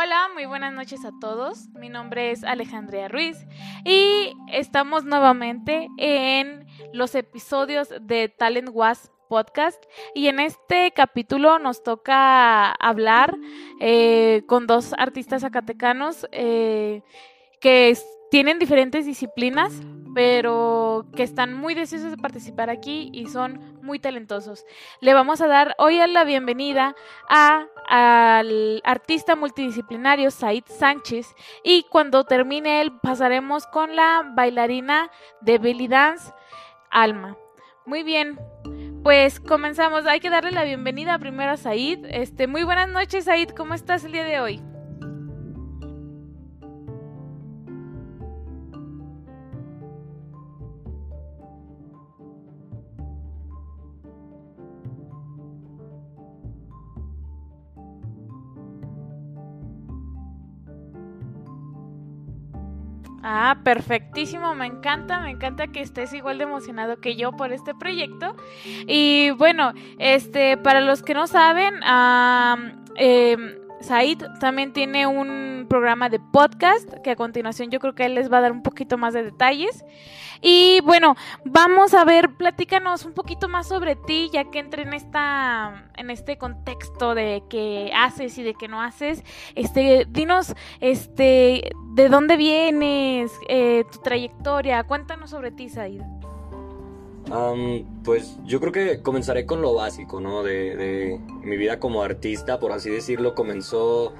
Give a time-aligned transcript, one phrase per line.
[0.00, 1.70] Hola, muy buenas noches a todos.
[1.70, 3.36] Mi nombre es Alejandría Ruiz
[3.84, 9.82] y estamos nuevamente en los episodios de Talent Was podcast
[10.14, 13.36] y en este capítulo nos toca hablar
[13.80, 17.02] eh, con dos artistas zacatecanos eh,
[17.60, 17.90] que
[18.30, 19.72] tienen diferentes disciplinas,
[20.14, 24.64] pero que están muy deseosos de participar aquí y son muy talentosos.
[25.00, 26.96] Le vamos a dar hoy la bienvenida
[27.28, 35.10] a, al artista multidisciplinario Said Sánchez y cuando termine él pasaremos con la bailarina
[35.40, 36.32] de belly dance
[36.90, 37.36] Alma.
[37.86, 38.38] Muy bien,
[39.02, 40.06] pues comenzamos.
[40.06, 42.04] Hay que darle la bienvenida primero a Said.
[42.10, 43.50] Este, muy buenas noches, Said.
[43.50, 44.62] ¿Cómo estás el día de hoy?
[63.30, 67.74] Ah, perfectísimo, me encanta, me encanta que estés igual de emocionado que yo por este
[67.74, 68.34] proyecto.
[68.86, 71.74] Y bueno, este, para los que no saben,
[72.96, 78.14] eh, Said también tiene un programa de podcast que a continuación yo creo que él
[78.14, 79.84] les va a dar un poquito más de detalles.
[80.40, 84.94] Y bueno, vamos a ver, platícanos un poquito más sobre ti, ya que entré en
[84.94, 89.24] esta, en este contexto de qué haces y de qué no haces.
[89.56, 96.17] Este, dinos, este, de dónde vienes, eh, tu trayectoria, cuéntanos sobre ti, Said
[98.04, 100.42] pues yo creo que comenzaré con lo básico, ¿no?
[100.42, 104.12] De, mi vida como artista, por así decirlo, comenzó,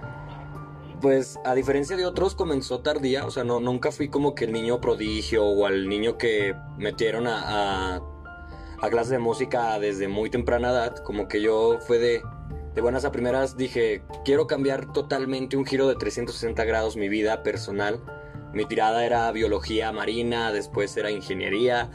[1.01, 4.53] pues a diferencia de otros, comenzó tardía, o sea, no, nunca fui como que el
[4.53, 8.03] niño prodigio o al niño que metieron a, a,
[8.83, 12.23] a clases de música desde muy temprana edad, como que yo fue de,
[12.75, 17.43] de buenas a primeras, dije, quiero cambiar totalmente un giro de 360 grados mi vida
[17.43, 18.01] personal.
[18.55, 21.91] Mi tirada era biología marina, después era ingeniería,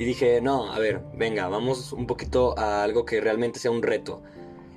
[0.00, 3.82] y dije, no, a ver, venga, vamos un poquito a algo que realmente sea un
[3.82, 4.22] reto.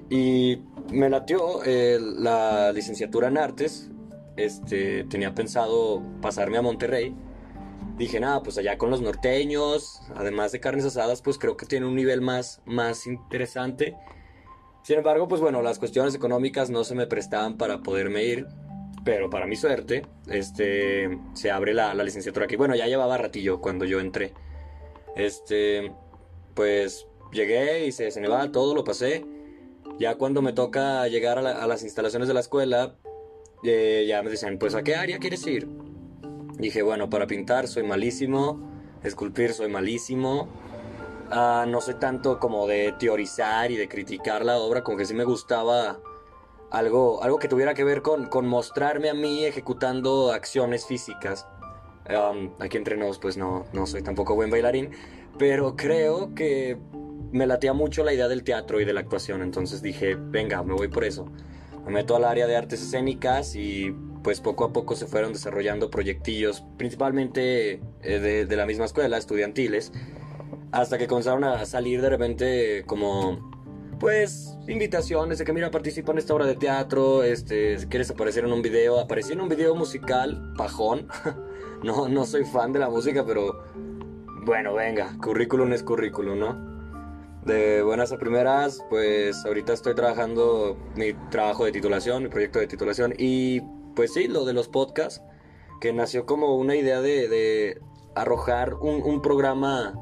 [0.10, 0.58] Y
[0.92, 3.90] me latió eh, la licenciatura en artes.
[4.36, 7.16] Este, tenía pensado pasarme a Monterrey.
[7.98, 11.86] Dije, nada, pues allá con los norteños, además de carnes asadas, pues creo que tiene
[11.86, 13.96] un nivel más, más interesante.
[14.82, 18.46] Sin embargo, pues bueno, las cuestiones económicas no se me prestaban para poderme ir.
[19.06, 22.58] Pero para mi suerte, este, se abre la, la licenciatura aquí.
[22.58, 24.34] Bueno, ya llevaba ratillo cuando yo entré.
[25.16, 25.94] Este,
[26.54, 29.26] pues llegué y se va todo, lo pasé.
[30.00, 32.96] Ya cuando me toca llegar a, las instalaciones de la escuela,
[33.64, 35.68] eh, ya me dicen, pues ¿a qué área quieres ir?
[36.58, 38.60] Dije, bueno, para pintar soy malísimo,
[39.04, 40.48] esculpir soy malísimo.
[41.30, 45.14] Ah, no soy tanto como de teorizar y de criticar la obra, como que sí
[45.14, 46.00] me gustaba
[46.70, 51.48] algo, algo que tuviera que ver con, con mostrarme a mí ejecutando acciones físicas
[52.60, 54.92] aquí entre nos, pues no, no soy tampoco buen bailarín,
[55.38, 56.78] pero creo que
[57.32, 60.74] me latía mucho la idea del teatro y de la actuación, entonces dije, venga, me
[60.74, 61.32] voy por eso.
[61.86, 63.94] Me meto al área de artes escénicas y
[64.24, 69.18] pues poco a poco se fueron desarrollando proyectillos, principalmente eh, de, de la misma escuela,
[69.18, 69.92] estudiantiles,
[70.72, 73.52] hasta que comenzaron a salir de repente como
[74.00, 78.44] pues invitaciones de que mira participa en esta obra de teatro, este, si quieres aparecer
[78.44, 81.08] en un video, aparecí en un video musical, pajón,
[81.84, 83.64] no, no soy fan de la música, pero
[84.46, 86.74] bueno, venga, currículum es currículum, ¿no?
[87.46, 92.68] De buenas a primeras, pues ahorita estoy trabajando mi trabajo de titulación, mi proyecto de
[92.68, 93.62] titulación y
[93.96, 95.22] pues sí, lo de los podcasts,
[95.82, 97.82] que nació como una idea de, de
[98.16, 99.94] arrojar un, un programa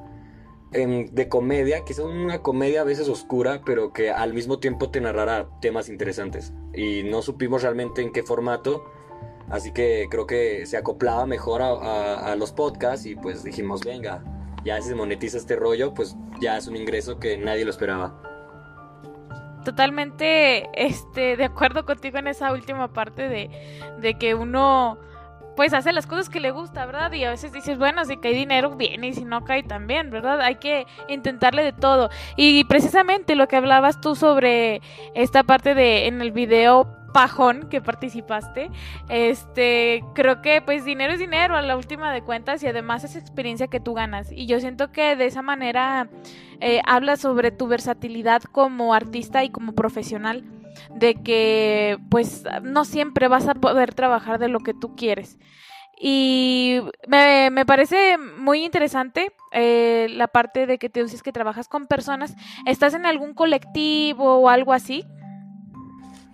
[0.72, 5.02] de comedia, que es una comedia a veces oscura, pero que al mismo tiempo te
[5.02, 6.54] narrará temas interesantes.
[6.74, 8.86] Y no supimos realmente en qué formato,
[9.52, 14.24] así que creo que se acoplaba mejor a, los podcasts y pues dijimos, venga,
[14.64, 18.20] ya se monetiza este rollo, pues ya es un ingreso que nadie lo esperaba.
[19.66, 23.50] Totalmente este, de acuerdo contigo en esa última parte de,
[24.00, 24.98] de que uno
[25.56, 27.12] pues hace las cosas que le gusta, ¿verdad?
[27.12, 30.42] Y a veces dices, bueno, si cae dinero, bien, y si no cae también, ¿verdad?
[30.42, 32.10] Hay que intentarle de todo.
[32.36, 34.82] Y precisamente lo que hablabas tú sobre
[35.14, 38.70] esta parte de en el video pajón que participaste,
[39.10, 43.16] este, creo que pues dinero es dinero a la última de cuentas y además es
[43.16, 44.32] experiencia que tú ganas.
[44.32, 46.10] Y yo siento que de esa manera
[46.60, 50.44] eh, hablas sobre tu versatilidad como artista y como profesional
[50.96, 55.38] de que pues no siempre vas a poder trabajar de lo que tú quieres.
[56.04, 61.68] Y me, me parece muy interesante eh, la parte de que te dices que trabajas
[61.68, 62.36] con personas.
[62.66, 65.06] ¿Estás en algún colectivo o algo así?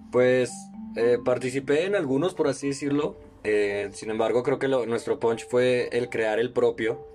[0.09, 0.53] Pues
[0.97, 3.15] eh, participé en algunos, por así decirlo.
[3.43, 7.07] Eh, sin embargo, creo que nuestro punch fue el crear el propio.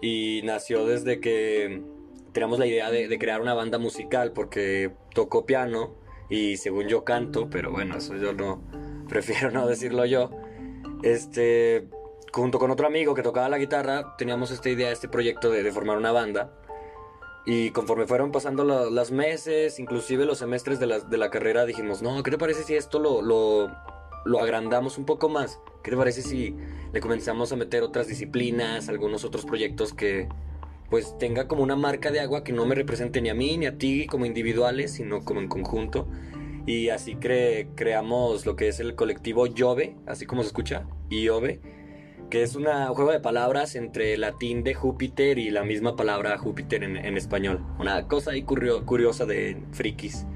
[0.00, 1.82] Y nació desde que
[2.32, 5.94] teníamos la idea de, crear una banda musical, porque toco piano
[6.28, 8.62] y según yo canto, pero bueno, eso yo no,
[9.08, 10.30] prefiero no decirlo yo.
[11.02, 11.88] Este,
[12.32, 15.96] junto con otro amigo que tocaba la guitarra, teníamos esta idea, este proyecto de, formar
[15.96, 16.52] una banda.
[17.50, 22.02] Y conforme fueron pasando los meses, inclusive los semestres de la, de la, carrera, dijimos,
[22.02, 25.58] no, ¿qué te parece si esto lo, lo, agrandamos un poco más?
[25.82, 26.54] ¿Qué te parece si
[26.92, 30.28] le comenzamos a meter otras disciplinas, algunos otros proyectos que
[30.90, 33.64] pues tenga como una marca de agua que no me represente ni a mí ni
[33.64, 36.06] a ti como individuales, sino como en conjunto?
[36.66, 41.62] Y así creamos lo que es el colectivo Jove, así como se escucha, Iove,
[42.30, 46.82] que es un juego de palabras entre latín de Júpiter y la misma palabra Júpiter
[46.84, 47.64] en, español.
[47.78, 50.26] Una cosa ahí curiosa de frikis.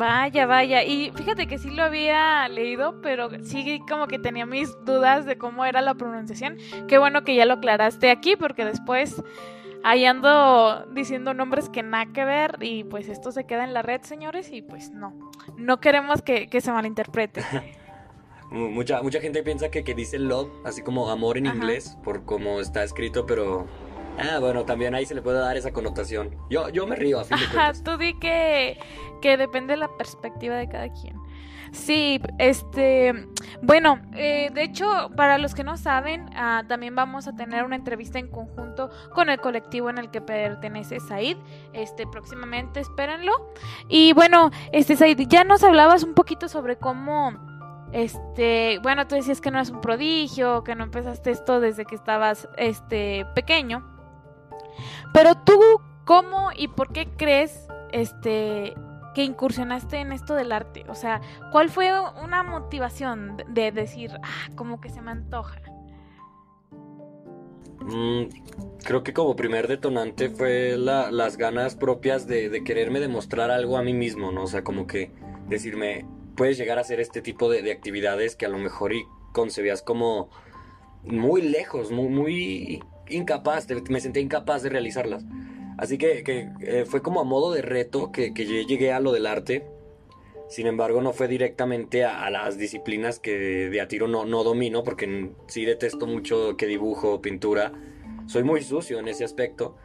[0.00, 0.82] Vaya, vaya.
[0.82, 5.36] Y fíjate que sí lo había leído, pero sí como que tenía mis dudas de
[5.36, 6.56] cómo era la pronunciación.
[6.88, 9.22] Qué bueno que ya lo aclaraste aquí, porque después
[9.82, 13.82] ahí ando diciendo nombres que nada que ver y pues esto se queda en la
[13.82, 15.12] red, señores, y pues no,
[15.56, 17.42] no queremos que, se malinterprete.
[18.50, 22.60] mucha, mucha gente piensa que, que dice love, así como amor en inglés, por cómo
[22.60, 23.66] está escrito, pero...
[24.18, 26.36] Ah, bueno, también ahí se le puede dar esa connotación.
[26.50, 27.82] Yo, yo me río a fin de cuentas.
[27.82, 28.78] tú di que,
[29.22, 31.16] que depende de la perspectiva de cada quien.
[31.72, 33.28] Sí, este,
[33.62, 37.76] bueno, eh, de hecho, para los que no saben, ah, también vamos a tener una
[37.76, 41.36] entrevista en conjunto con el colectivo en el que pertenece Said,
[41.72, 43.52] este, próximamente, espérenlo.
[43.88, 47.38] Y bueno, este, Said, ya nos hablabas un poquito sobre cómo,
[47.92, 51.94] este, bueno, tú decías que no es un prodigio, que no empezaste esto desde que
[51.94, 53.84] estabas, este, pequeño.
[55.12, 55.58] Pero tú,
[56.04, 58.74] ¿cómo y por qué crees, este,
[59.14, 60.84] que incursionaste en esto del arte?
[60.88, 61.20] O sea,
[61.52, 61.90] ¿cuál fue
[62.22, 65.60] una motivación de decir, ah, como que se me antoja?
[67.80, 68.24] Mm,
[68.84, 73.94] creo que como primer detonante fue las ganas propias de, quererme demostrar algo a mí
[73.94, 74.44] mismo, ¿no?
[74.44, 75.10] O sea, como que
[75.48, 76.06] decirme,
[76.40, 80.30] puedes llegar a hacer este tipo de, actividades que a lo mejor y concebías como
[81.02, 85.22] muy lejos, muy, muy incapaz, me sentía incapaz de realizarlas.
[85.76, 86.24] Así que,
[86.62, 89.66] eh, fue como a modo de reto que, que, llegué a lo del arte.
[90.48, 94.82] Sin embargo, no fue directamente a, las disciplinas que de, a tiro no, no domino,
[94.82, 97.70] porque sí detesto mucho que dibujo, pintura.
[98.28, 99.76] Soy muy sucio en ese aspecto.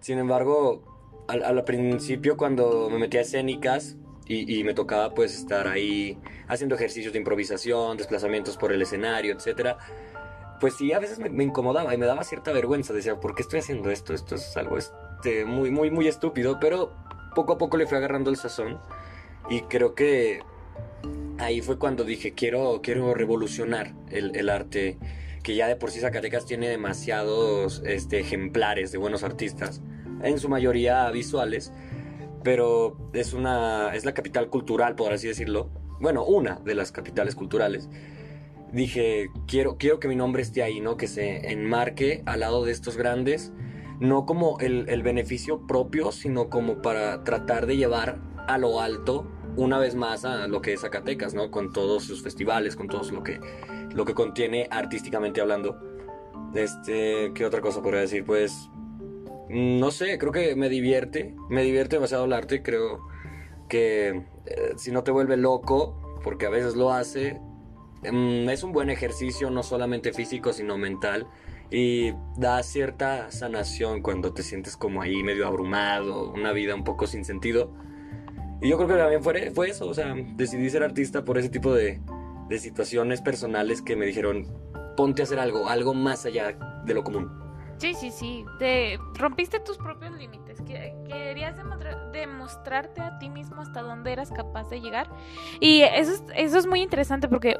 [0.00, 0.82] Sin embargo,
[1.28, 3.98] al, principio cuando me metí a escénicas
[4.40, 6.18] y, me tocaba pues estar ahí
[6.48, 9.78] haciendo ejercicios de improvisación, desplazamientos por el escenario, etcétera,
[10.60, 12.92] pues sí, a veces me, incomodaba y me daba cierta vergüenza.
[12.92, 14.14] Decía, ¿por qué estoy haciendo esto?
[14.14, 16.92] Esto es algo este, muy, muy, muy estúpido, pero
[17.34, 18.78] poco a poco le fui agarrando el sazón
[19.50, 20.40] y creo que
[21.38, 24.98] ahí fue cuando dije, quiero, quiero revolucionar el, arte,
[25.42, 29.80] que ya de por sí Zacatecas tiene demasiados este, ejemplares de buenos artistas,
[30.22, 31.72] en su mayoría visuales,
[32.42, 37.34] pero es, una, es la capital cultural, por así decirlo, bueno, una de las capitales
[37.34, 37.88] culturales.
[38.72, 40.96] Dije, quiero, quiero que mi nombre esté ahí, ¿no?
[40.96, 43.52] Que se enmarque al lado de estos grandes
[44.02, 48.18] no como el, beneficio propio, sino como para tratar de llevar
[48.48, 51.52] a lo alto una vez más a lo que es Zacatecas, ¿no?
[51.52, 53.38] Con todos sus festivales, con todo lo que,
[53.94, 55.78] lo que contiene artísticamente hablando.
[56.52, 58.24] Este, ¿qué otra cosa podría decir?
[58.24, 58.70] Pues,
[59.52, 63.06] no sé, creo que me divierte, me divierte demasiado el arte, creo
[63.68, 64.08] que
[64.46, 67.38] eh, si no te vuelve loco, porque a veces lo hace,
[68.10, 71.26] mm, es un buen ejercicio, no solamente físico, sino mental
[71.70, 77.06] y da cierta sanación cuando te sientes como ahí medio abrumado, una vida un poco
[77.06, 77.74] sin sentido.
[78.62, 81.74] Y yo creo que también fue, eso, o sea, decidí ser artista por ese tipo
[81.74, 82.00] de
[82.58, 84.46] situaciones personales que me dijeron,
[84.96, 86.56] ponte a hacer algo, algo más allá
[86.86, 87.42] de lo común.
[87.82, 91.56] Sí, sí, sí, te rompiste tus propios límites, querías
[92.12, 95.10] demostrarte a ti mismo hasta dónde eras capaz de llegar.
[95.58, 97.56] Y eso es, eso es muy interesante porque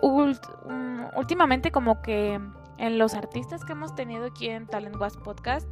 [1.17, 2.41] últimamente como que
[2.79, 5.69] en los artistas que hemos tenido aquí en Talent Was Podcast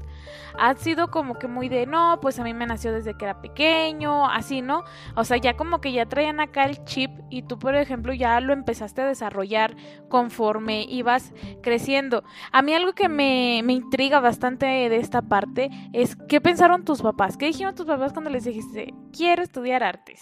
[0.58, 3.40] ha sido como que muy de no, pues a mí me nació desde que era
[3.40, 4.84] pequeño, así, ¿no?
[5.16, 8.40] O sea, ya como que ya traían acá el chip y tú, por ejemplo, ya
[8.40, 9.76] lo empezaste a desarrollar
[10.08, 12.24] conforme ibas creciendo.
[12.52, 17.02] A mí algo que me, me intriga bastante de esta parte es qué pensaron tus
[17.02, 20.20] papás, qué dijeron tus papás cuando les dijiste, quiero estudiar artes.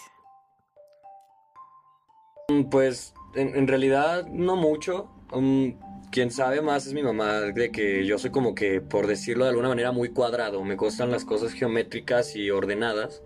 [2.70, 5.10] Pues en, realidad no mucho.
[5.32, 5.74] Um,
[6.10, 9.50] quien sabe más es mi mamá, de que yo soy como que, por decirlo de
[9.50, 10.64] alguna manera, muy cuadrado.
[10.64, 13.22] Me gustan las cosas geométricas y ordenadas.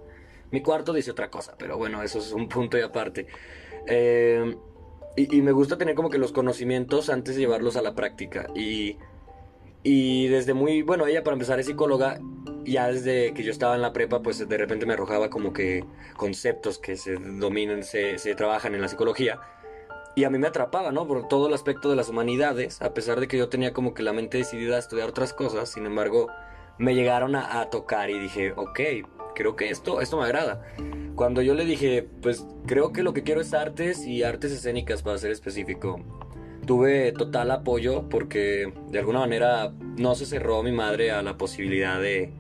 [0.51, 3.27] Mi cuarto dice otra cosa, pero bueno, eso es un punto y aparte.
[3.87, 4.57] Eh,
[5.17, 8.49] y, y, me gusta tener como que los conocimientos antes de llevarlos a la práctica.
[8.55, 8.99] Y,
[9.83, 12.21] y desde muy, bueno, ella para empezar es psicóloga,
[12.65, 15.85] ya desde que yo estaba en la prepa, pues de repente me arrojaba como que
[16.17, 19.41] conceptos que se dominan, se, se trabajan en la psicología.
[20.15, 21.07] Y a mí me atrapaba, ¿no?
[21.07, 24.03] Por todo el aspecto de las humanidades, a pesar de que yo tenía como que
[24.03, 26.29] la mente decidida a estudiar otras cosas, sin embargo,
[26.79, 28.81] me llegaron a, tocar y dije, ok,
[29.35, 30.63] creo que esto, esto me agrada.
[31.15, 35.03] Cuando yo le dije, pues creo que lo que quiero es artes y artes escénicas
[35.03, 36.01] para ser específico,
[36.67, 42.01] tuve total apoyo porque de alguna manera no se cerró mi madre a la posibilidad
[42.01, 42.33] de,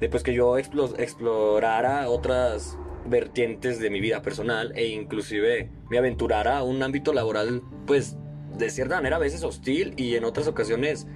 [0.00, 6.58] de pues que yo explorara otras vertientes de mi vida personal e inclusive me aventurara
[6.58, 8.16] a un ámbito laboral pues
[8.56, 11.06] de cierta manera a veces hostil y en otras ocasiones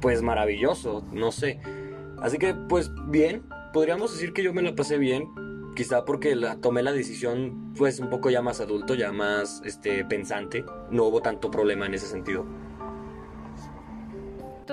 [0.00, 1.60] pues maravilloso, no sé.
[2.22, 3.42] Así que pues bien,
[3.72, 5.28] podríamos decir que yo me la pasé bien,
[5.76, 10.04] quizá porque la, tomé la decisión pues un poco ya más adulto, ya más este,
[10.04, 12.46] pensante, no hubo tanto problema en ese sentido.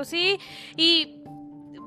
[0.03, 0.39] Sí,
[0.75, 1.16] y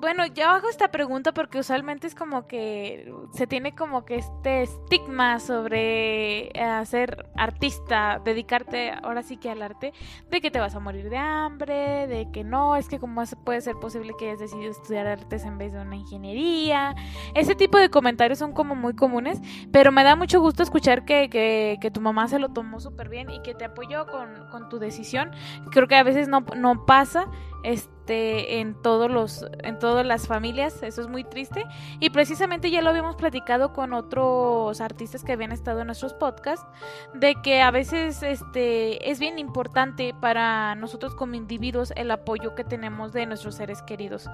[0.01, 4.63] bueno, yo hago esta pregunta porque usualmente es como que se tiene como que este
[4.63, 9.93] estigma sobre eh, ser artista, dedicarte ahora sí que al arte,
[10.31, 13.61] de que te vas a morir de hambre, de que no, es que como puede
[13.61, 16.95] ser posible que hayas decidido estudiar artes en vez de una ingeniería.
[17.35, 19.41] Ese tipo de comentarios son como muy comunes,
[19.71, 23.11] pero me da mucho gusto escuchar que, que, que tu mamá se lo tomó súper
[23.11, 25.31] bien y que te apoyó con, con tu decisión.
[25.71, 27.27] Creo que a veces no, no pasa
[27.63, 31.65] este en todos los en todas las familias eso es muy triste.
[32.01, 36.67] Y precisamente ya lo habíamos platicado con otros artistas que habían estado en nuestros podcasts
[37.15, 42.65] de que a veces este es bien importante para nosotros como individuos el apoyo que
[42.65, 44.29] tenemos de nuestros seres queridos.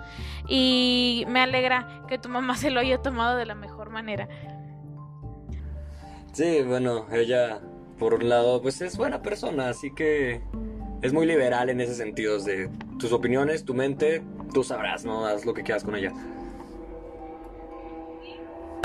[0.49, 4.29] Y me alegra que tu mamá se lo haya tomado de la mejor manera.
[6.33, 7.61] Sí bueno ella
[7.99, 10.43] por un lado pues es buena persona así que
[11.07, 14.23] es muy liberal en ese sentido de tus opiniones, tu mente,
[14.53, 15.25] tú sabrás, ¿no?
[15.25, 16.13] Haz lo que quieras con ella.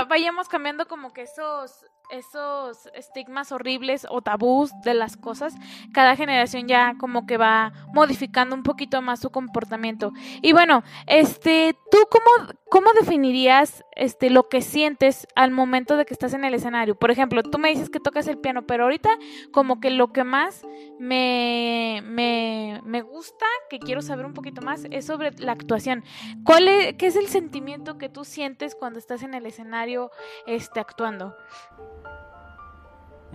[0.08, 5.54] Vayamos cambiando como que esos esos estigmas horribles o tabús de las cosas,
[5.92, 10.12] cada generación ya como que va modificando un poquito más su comportamiento.
[10.42, 16.12] Y bueno, este, ¿tú cómo, cómo definirías este, lo que sientes al momento de que
[16.12, 16.96] estás en el escenario?
[16.96, 19.08] Por ejemplo, tú me dices que tocas el piano, pero ahorita
[19.50, 20.66] como que lo que más
[20.98, 26.04] me, me, me gusta, que quiero saber un poquito más, es sobre la actuación.
[26.44, 30.10] ¿Cuál es, ¿Qué es el sentimiento que tú sientes cuando estás en el escenario
[30.46, 31.34] este, actuando?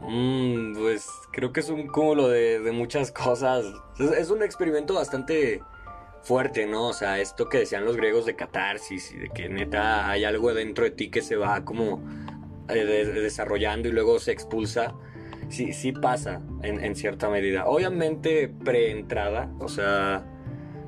[0.01, 3.65] Mm, pues creo que es un cúmulo de, muchas cosas.
[3.99, 5.61] Es, un experimento bastante
[6.23, 6.87] fuerte, ¿no?
[6.87, 10.53] O sea, esto que decían los griegos de catarsis y de que neta hay algo
[10.53, 12.03] dentro de ti que se va como
[12.69, 14.95] eh, desarrollando y luego se expulsa.
[15.49, 17.65] Sí, sí pasa en, en cierta medida.
[17.65, 20.25] Obviamente preentrada, o sea,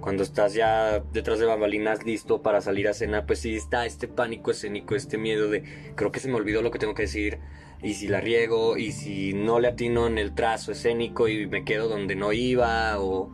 [0.01, 4.07] cuando estás ya detrás de bambalinas listo para salir a cena, pues sí está este
[4.07, 5.63] pánico escénico, este miedo de
[5.95, 7.39] creo que se me olvidó lo que tengo que decir
[7.81, 11.63] y si la riego y si no le atino en el trazo escénico y me
[11.63, 13.29] quedo donde no iba o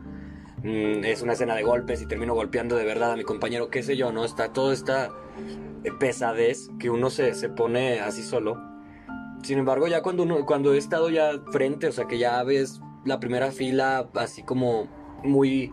[0.64, 3.82] mm, es una escena de golpes y termino golpeando de verdad a mi compañero, qué
[3.82, 4.24] sé yo, ¿no?
[4.24, 5.12] Está toda esta
[6.00, 8.62] pesadez que uno se, se pone así solo.
[9.44, 12.82] Sin embargo, ya cuando, uno, cuando he estado ya frente, o sea que ya ves
[13.04, 14.88] la primera fila así como
[15.24, 15.72] muy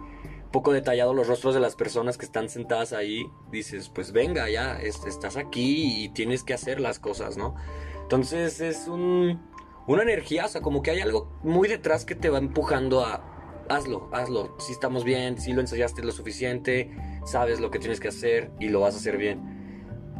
[0.51, 4.79] poco detallado los rostros de las personas que están sentadas ahí, dices, pues venga, ya
[4.81, 7.55] estás aquí y tienes que hacer las cosas, ¿no?
[8.13, 9.41] Entonces es un,
[9.87, 13.25] una energía, o sea, como que hay algo muy detrás que te va empujando a
[13.71, 14.55] hazlo, hazlo.
[14.59, 18.69] Si estamos bien, si lo ensayaste lo suficiente, sabes lo que tienes que hacer y
[18.69, 19.41] lo vas a hacer bien.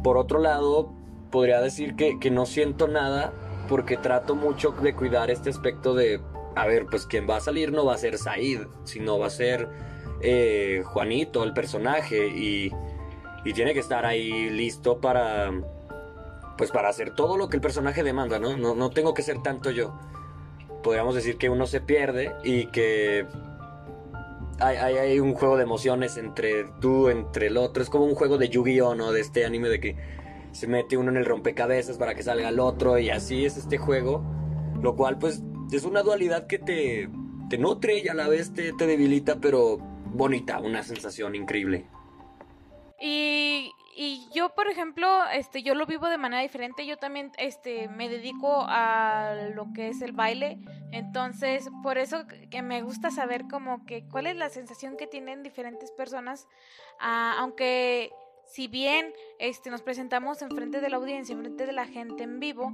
[0.03, 0.91] Por otro lado,
[1.29, 3.31] podría decir que, no siento nada
[3.69, 6.19] porque trato mucho de cuidar este aspecto de,
[6.55, 9.29] a ver, pues quien va a salir no va a ser Said, sino va a
[9.29, 9.69] ser
[10.23, 12.71] eh, Juanito, el personaje, y
[13.53, 15.51] tiene que estar ahí listo para
[16.57, 18.57] pues para hacer todo lo que el personaje demanda, ¿no?
[18.57, 19.93] No, tengo que ser tanto yo.
[20.83, 23.25] Podríamos decir que uno se pierde y que
[24.59, 27.81] hay, hay, un juego de emociones entre tú, entre el otro.
[27.81, 29.11] Es como un juego de Yu-Gi-Oh, ¿no?
[29.11, 29.95] De este anime de que
[30.51, 33.77] se mete uno en el rompecabezas para que salga el otro y así es este
[33.77, 34.23] juego.
[34.81, 35.41] Lo cual pues
[35.71, 37.09] es una dualidad que te,
[37.49, 41.87] te nutre y a la vez te, te debilita, pero bonita, una sensación increíble.
[43.01, 46.85] Y y yo, por ejemplo, este, yo lo vivo de manera diferente.
[46.85, 50.59] Yo también, este, me dedico a lo que es el baile.
[50.91, 55.43] Entonces, por eso que me gusta saber como que cuál es la sensación que tienen
[55.43, 56.47] diferentes personas,
[56.99, 58.11] ah, aunque
[58.45, 62.71] si bien este, nos presentamos enfrente de la audiencia, enfrente de la gente en vivo,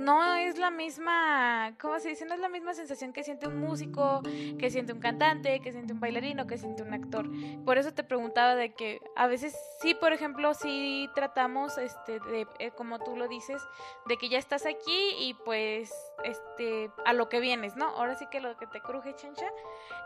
[0.00, 2.24] no es la misma, ¿cómo se dice?
[2.24, 4.22] No es la misma sensación que siente un músico,
[4.58, 7.28] que siente un cantante, que siente un bailarino, que siente un actor.
[7.64, 12.46] Por eso te preguntaba de que a veces sí, por ejemplo, sí tratamos, este, de,
[12.58, 13.62] eh, como tú lo dices,
[14.06, 15.92] de que ya estás aquí y pues,
[16.24, 17.86] este, a lo que vienes, ¿no?
[17.86, 19.46] Ahora sí que lo que te cruje, chancha,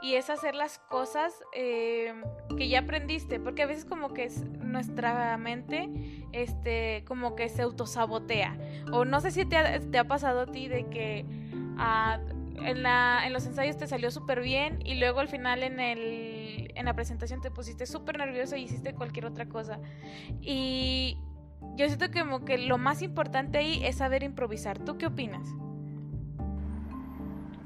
[0.02, 2.14] y es hacer las cosas eh,
[2.56, 5.88] que ya aprendiste, porque a veces como que es nuestra mente,
[6.32, 8.58] este, como que se autosabotea,
[8.92, 11.24] o no sé si te te ha pasado a ti de que
[11.78, 12.20] ah,
[12.56, 16.94] en, los ensayos te salió súper bien y luego al final en, el, en la
[16.94, 19.80] presentación te pusiste súper nervioso y hiciste cualquier otra cosa.
[20.40, 21.18] Y
[21.76, 24.78] yo siento que como que lo más importante ahí es saber improvisar.
[24.78, 25.48] ¿Tú qué opinas?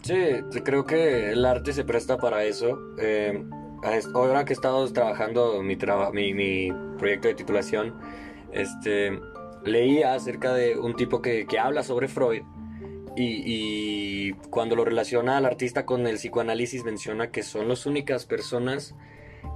[0.02, 0.14] Sí,
[0.64, 2.78] creo que el arte se presta para eso.
[2.98, 3.44] Eh,
[4.14, 7.94] ahora que he estado trabajando mi proyecto de titulación,
[8.52, 9.20] este,
[9.68, 12.42] leía acerca de un tipo que, que habla sobre Freud
[13.20, 18.94] y, cuando lo relaciona al artista con el psicoanálisis menciona que son las únicas personas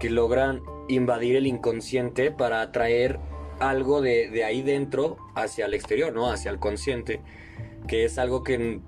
[0.00, 3.21] que logran invadir el inconsciente para atraer
[3.61, 6.31] algo de, de ahí dentro hacia el exterior, ¿no?
[6.31, 7.21] Hacia el consciente,
[7.87, 8.81] que es algo que,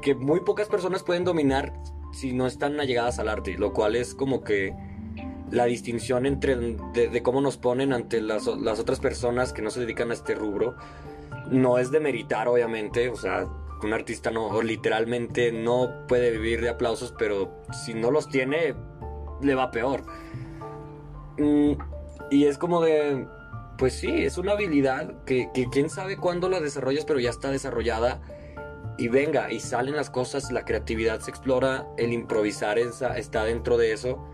[0.00, 1.74] que muy pocas personas pueden dominar
[2.12, 4.74] si no están allegadas al arte, lo cual es como que
[5.50, 9.80] la distinción entre de, cómo nos ponen ante las, las, otras personas que no se
[9.80, 10.76] dedican a este rubro
[11.50, 13.08] no es de meritar obviamente.
[13.08, 13.46] O sea
[13.82, 18.74] un artista no literalmente no puede vivir de aplausos pero si no los tiene
[19.40, 20.02] le va peor.
[21.38, 21.72] Mm,
[22.30, 23.26] y es como de
[23.78, 27.50] pues sí es una habilidad que, que quién sabe cuándo la desarrollas pero ya está
[27.50, 28.20] desarrollada.
[29.00, 33.92] Y venga y salen las cosas la creatividad se explora el improvisar está dentro de
[33.92, 34.28] eso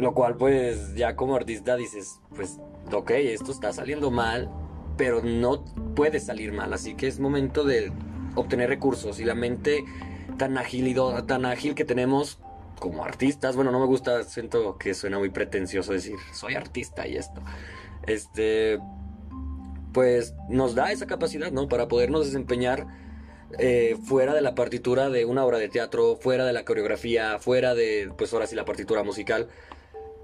[0.00, 2.58] lo cual pues ya como artista dices, pues
[2.92, 4.50] ok, esto está saliendo mal,
[4.96, 5.64] pero no
[5.94, 7.92] puede salir mal, así que es momento de
[8.34, 9.84] obtener recursos y la mente
[10.38, 12.38] tan ágil y tan ágil que tenemos
[12.78, 17.16] como artistas, bueno, no me gusta, siento que suena muy pretencioso decir, soy artista y
[17.16, 17.42] esto.
[18.06, 18.78] Este
[19.92, 21.68] pues nos da esa capacidad, ¿no?
[21.68, 22.86] Para podernos desempeñar
[23.58, 27.74] eh, fuera de la partitura de una obra de teatro, fuera de la coreografía, fuera
[27.74, 29.48] de, pues ahora sí, la partitura musical.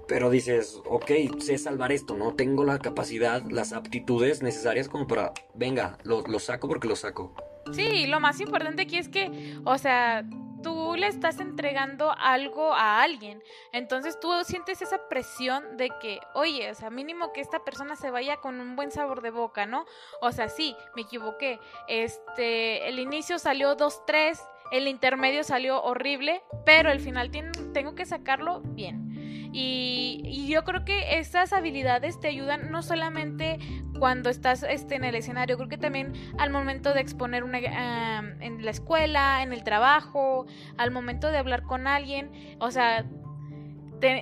[0.07, 2.33] Pero dices, ok, sé salvar esto, ¿no?
[2.33, 7.33] Tengo la capacidad, las aptitudes necesarias como para, venga, lo, lo saco porque lo saco.
[7.73, 10.23] Sí, lo más importante aquí es que, o sea,
[10.61, 13.43] tú le estás entregando algo a alguien.
[13.71, 18.11] Entonces tú sientes esa presión de que, oye, o sea, mínimo que esta persona se
[18.11, 19.85] vaya con un buen sabor de boca, ¿no?
[20.21, 21.59] O sea, sí, me equivoqué.
[21.87, 24.39] Este, el inicio salió 2-3,
[24.71, 27.31] el intermedio salió horrible, pero el final
[27.73, 29.06] tengo que sacarlo bien.
[29.51, 33.59] Y, yo creo que esas habilidades te ayudan no solamente
[33.99, 38.63] cuando estás este, en el escenario, creo que también al momento de exponer una, en
[38.63, 40.45] la escuela, en el trabajo,
[40.77, 43.05] al momento de hablar con alguien, o sea,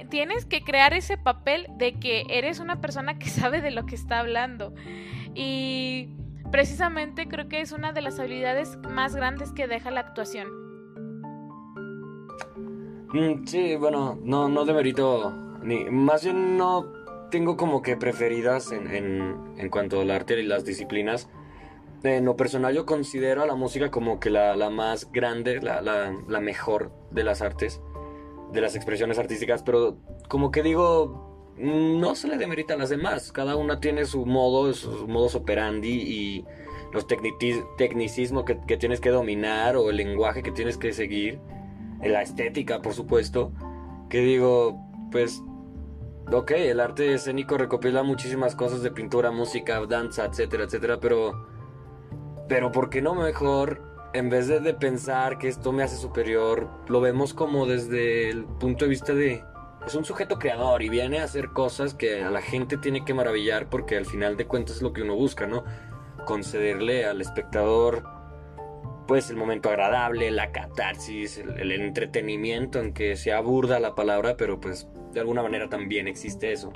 [0.09, 3.95] tienes que crear ese papel de que eres una persona que sabe de lo que
[3.95, 4.73] está hablando.
[5.35, 6.09] Y
[6.51, 10.64] precisamente creo que es una de las habilidades más grandes que deja la actuación.
[13.15, 15.31] Mm, sí, bueno, no, no demerito,
[15.63, 16.91] ni, más bien no
[17.31, 21.29] tengo como que preferidas en, en, en cuanto al arte y las disciplinas.
[22.03, 25.81] En lo personal yo considero a la música como que la, la más grande, la,
[25.81, 27.79] la, mejor de las artes,
[28.51, 29.95] de las expresiones artísticas, pero
[30.27, 34.73] como que digo, no se le demerita a las demás, cada una tiene su modo,
[34.73, 36.45] sus modos operandi y
[36.91, 41.39] los tecnicismos que, que tienes que dominar o el lenguaje que tienes que seguir
[42.09, 43.51] la estética, por supuesto,
[44.09, 44.79] que digo,
[45.11, 45.41] pues,
[46.31, 51.47] ok, el arte escénico recopila muchísimas cosas de pintura, música, danza, etcétera, etcétera, pero,
[52.47, 53.81] pero ¿por qué no mejor,
[54.13, 58.45] en vez de, de pensar que esto me hace superior, lo vemos como desde el
[58.45, 59.43] punto de vista de,
[59.85, 63.13] es un sujeto creador y viene a hacer cosas que a la gente tiene que
[63.13, 65.63] maravillar porque al final de cuentas es lo que uno busca, ¿no?
[66.25, 68.14] Concederle al espectador
[69.07, 74.87] pues el momento agradable, la catarsis, el, entretenimiento, aunque sea burda la palabra, pero pues
[75.13, 76.73] de alguna manera también existe eso.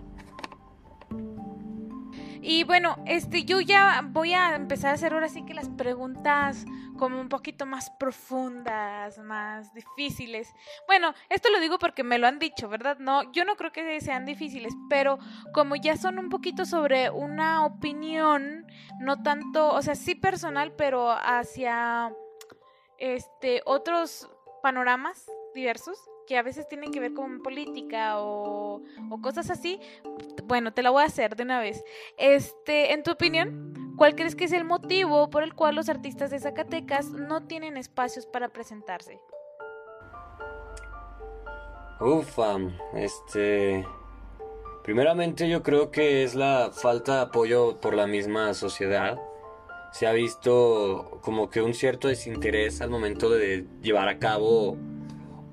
[2.42, 6.66] Y bueno, este, yo ya voy a empezar a hacer ahora sí que las preguntas
[6.98, 10.54] como un poquito más profundas, más difíciles.
[10.88, 12.98] Bueno, esto lo digo porque me lo han dicho, ¿verdad?
[13.00, 15.18] No, yo no creo que sean difíciles, pero
[15.54, 18.68] como ya son un poquito sobre una opinión,
[19.00, 22.14] no tanto, o sea, sí personal, pero hacia
[22.98, 24.30] este otros
[24.62, 25.26] panoramas
[25.56, 29.80] diversos que a veces tienen que ver con política o, o cosas así,
[30.44, 31.84] bueno, te la voy a hacer de una vez.
[32.20, 36.30] Este, en tu opinión, ¿cuál crees que es el motivo por el cual los artistas
[36.30, 39.20] de Zacatecas no tienen espacios para presentarse?
[42.00, 42.58] Ufa,
[42.94, 43.84] este...
[44.84, 49.20] Primeramente yo creo que es la falta de apoyo por la misma sociedad.
[49.92, 54.78] Se ha visto como que un cierto desinterés al momento de llevar a cabo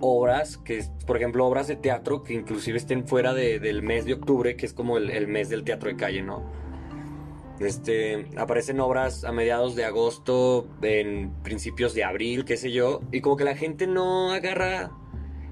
[0.01, 4.57] obras, que por ejemplo obras de teatro que inclusive estén fuera del mes de octubre,
[4.57, 6.43] que es como el, mes del teatro de calle, ¿no?
[7.59, 13.23] Este, aparecen obras a mediados de agosto, en principios de abril, qué sé yo, y
[13.23, 14.91] como que la gente no agarra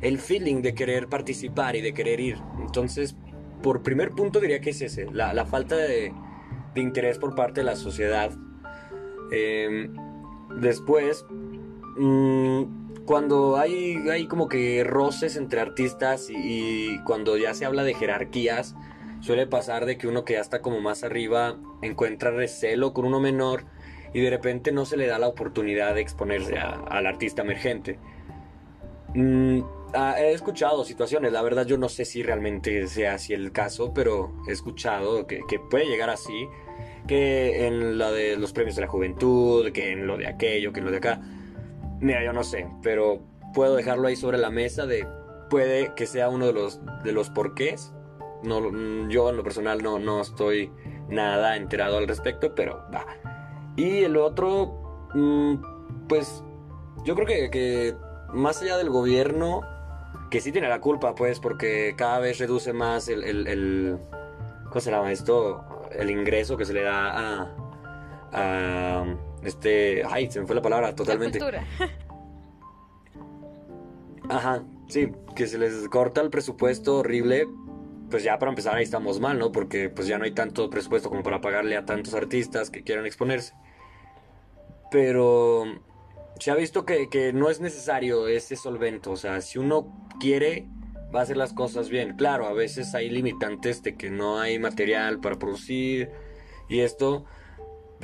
[0.02, 2.36] el feeling de querer participar y de querer ir.
[2.60, 3.16] Entonces,
[3.62, 6.12] por primer punto diría que es ese, la, falta de,
[6.74, 8.30] interés por parte de la sociedad.
[9.32, 9.94] Em,
[10.60, 11.24] después,
[11.96, 17.94] mmm, cuando hay, hay como que roces entre artistas y, cuando ya se habla de
[17.94, 18.74] jerarquías,
[19.20, 23.20] suele pasar de que uno que ya está como más arriba encuentra recelo con uno
[23.20, 23.64] menor
[24.12, 27.98] y de repente no se le da la oportunidad de exponerse al artista emergente.
[29.14, 29.60] Mm,
[29.94, 33.92] ah, he escuchado situaciones, la verdad yo no sé si realmente sea así el caso,
[33.92, 36.48] pero he escuchado que, puede llegar así,
[37.06, 40.80] que en la de los premios de la juventud, que en lo de aquello, que
[40.80, 41.20] en lo de acá
[42.04, 43.22] Mira, yo no sé, pero
[43.54, 45.08] puedo dejarlo ahí sobre la mesa de
[45.48, 47.94] puede que sea uno de los de los porqués.
[48.42, 48.60] No,
[49.08, 50.70] yo en lo personal no, no estoy
[51.08, 53.06] nada enterado al respecto, pero va.
[53.76, 55.54] Y el otro, mm,
[56.06, 56.44] pues
[57.06, 57.94] yo creo que, que,
[58.34, 59.62] más allá del gobierno,
[60.30, 63.98] que sí tiene la culpa, pues, porque cada vez reduce más el, el,
[64.68, 65.64] ¿cómo se llama esto?
[65.90, 67.54] El ingreso que se le da a,
[68.30, 69.04] a
[69.44, 71.38] este, ay, se me fue la palabra totalmente.
[74.28, 77.46] Ajá, sí, que se les corta el presupuesto horrible,
[78.10, 79.52] pues ya para empezar ahí estamos mal, ¿no?
[79.52, 83.06] Porque pues ya no hay tanto presupuesto como para pagarle a tantos artistas que quieran
[83.06, 83.54] exponerse.
[84.90, 85.64] Pero
[86.40, 90.68] se ha visto que, que no es necesario ese solvento, o sea, si uno quiere,
[91.14, 92.16] va a hacer las cosas bien.
[92.16, 96.10] Claro, a veces hay limitantes de que no hay material para producir
[96.68, 97.24] y esto,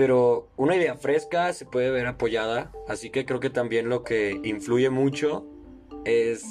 [0.00, 4.40] pero una idea fresca se puede ver apoyada, así que creo que también lo que
[4.44, 5.44] influye mucho
[6.06, 6.42] es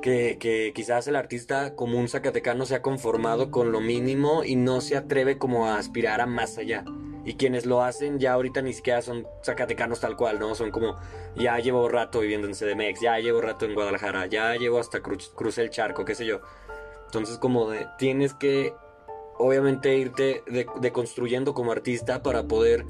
[0.00, 4.96] que, quizás el artista común zacatecano se ha conformado con lo mínimo y no se
[4.96, 6.84] atreve como a aspirar a más allá.
[7.24, 10.54] Y quienes lo hacen ya ahorita ni siquiera son zacatecanos tal cual, ¿no?
[10.54, 10.94] Son como,
[11.34, 15.62] ya llevo rato viviendo en CDMX, ya llevo rato en Guadalajara, ya llevo hasta crucé
[15.62, 16.42] el charco, qué sé yo.
[17.06, 18.72] Entonces como tienes que
[19.38, 20.42] obviamente irte
[20.80, 22.86] deconstruyendo como artista para poder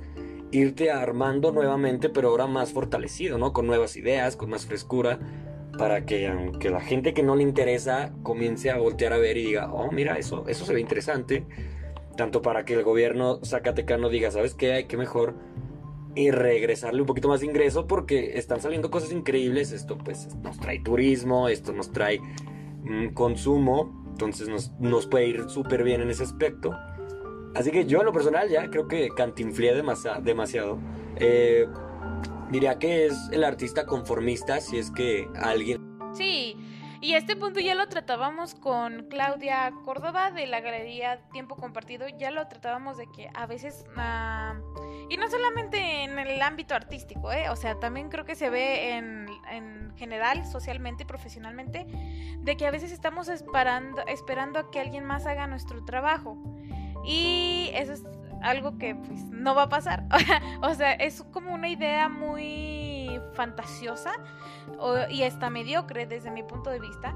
[0.50, 3.52] irte armando nuevamente, pero ahora más fortalecido, ¿no?
[3.52, 5.18] Con nuevas ideas, con más frescura,
[5.78, 9.46] para que aunque la gente que no le interesa comience a voltear a ver y
[9.46, 11.46] diga, oh, mira, eso, eso se ve interesante.
[12.16, 14.72] Tanto para que el gobierno zacatecano diga, ¿sabes qué?
[14.72, 15.34] Hay que mejor
[16.14, 19.72] y regresarle un poquito más de ingreso porque están saliendo cosas increíbles.
[19.72, 22.20] Esto pues nos trae turismo, esto nos trae
[22.84, 26.74] mm, consumo entonces nos, puede ir súper bien en ese aspecto.
[27.54, 30.78] Así que yo en lo personal ya creo que cantinflé demasiado.
[31.16, 31.66] Eh,
[32.50, 35.98] diría que es el artista conformista si es que alguien...
[36.14, 36.56] Sí,
[37.02, 42.30] y este punto ya lo tratábamos con Claudia Córdoba de la Galería Tiempo Compartido, ya
[42.30, 43.84] lo tratábamos de que a veces...
[43.96, 44.58] Ah,
[45.10, 47.50] y no solamente en el ámbito artístico, ¿eh?
[47.50, 51.86] o sea, también creo que se ve en, en general, socialmente y profesionalmente,
[52.40, 56.36] de que a veces estamos esperando, esperando a que alguien más haga nuestro trabajo.
[57.04, 58.04] Y eso es
[58.42, 60.04] algo que pues no va a pasar.
[60.62, 64.12] o sea, es como una idea muy fantasiosa
[65.10, 67.14] y está mediocre desde mi punto de vista.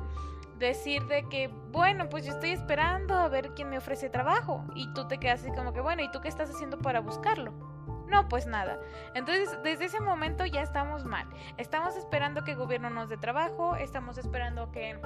[0.58, 4.64] Decir de que, bueno, pues yo estoy esperando a ver quién me ofrece trabajo.
[4.74, 7.69] Y tú te quedas así como que, bueno, ¿y tú qué estás haciendo para buscarlo?
[8.10, 8.78] No, pues nada.
[9.14, 11.26] Entonces, desde ese momento ya estamos mal.
[11.56, 15.00] Estamos esperando que el gobierno nos dé trabajo, estamos esperando que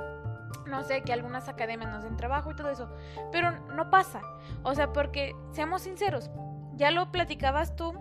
[0.66, 2.88] no sé, que algunas academias nos den trabajo y todo eso.
[3.30, 4.22] Pero no pasa.
[4.62, 6.30] O sea, porque, seamos sinceros,
[6.74, 7.92] ya lo platicabas tú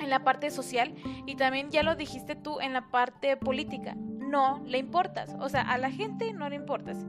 [0.00, 0.94] en la parte social
[1.26, 3.96] y también ya lo dijiste tú en la parte política
[4.30, 5.34] no le importas.
[5.40, 7.04] O sea, a la gente no le importas.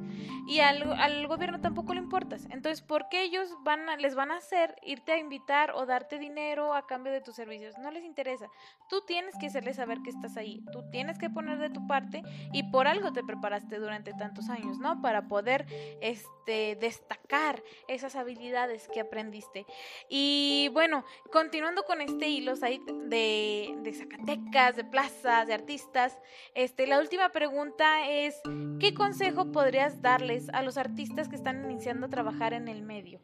[0.47, 2.45] Y al, gobierno tampoco le importas.
[2.49, 6.73] Entonces, ¿por qué ellos van les van a hacer irte a invitar o darte dinero
[6.73, 7.77] a cambio de tus servicios?
[7.77, 8.49] No les interesa.
[8.89, 10.63] Tú tienes que hacerles saber que estás ahí.
[10.71, 14.79] Tú tienes que poner de tu parte y por algo te preparaste durante tantos años,
[14.79, 15.01] ¿no?
[15.01, 15.67] Para poder
[16.01, 19.65] este, destacar esas habilidades que aprendiste.
[20.09, 26.17] Y bueno, continuando con este hilo de, Zacatecas, de plazas, de artistas,
[26.55, 28.39] este, la última pregunta es,
[28.79, 33.19] ¿qué consejo podrías darles a los artistas que están iniciando a trabajar en el medio?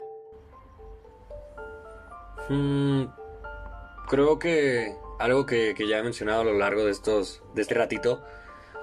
[2.50, 3.06] Mm,
[4.08, 8.22] creo que algo que, ya he mencionado a lo largo de estos de este ratito,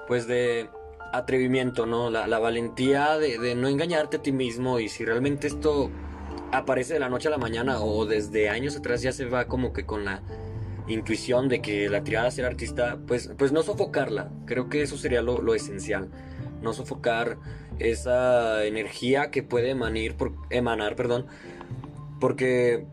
[0.07, 0.69] pues de
[1.13, 2.09] atrevimiento, ¿no?
[2.09, 5.89] La, valentía de, no engañarte a ti mismo y si realmente esto
[6.51, 9.73] aparece de la noche a la mañana o desde años atrás ya se va como
[9.73, 10.21] que con la
[10.87, 14.31] intuición de que la tirada a ser artista, pues, pues no sofocarla.
[14.45, 16.09] Creo que eso sería lo, lo esencial.
[16.61, 17.37] No sofocar
[17.79, 21.27] esa energía que puede emanar, por, emanar, perdón,
[22.19, 22.85] porque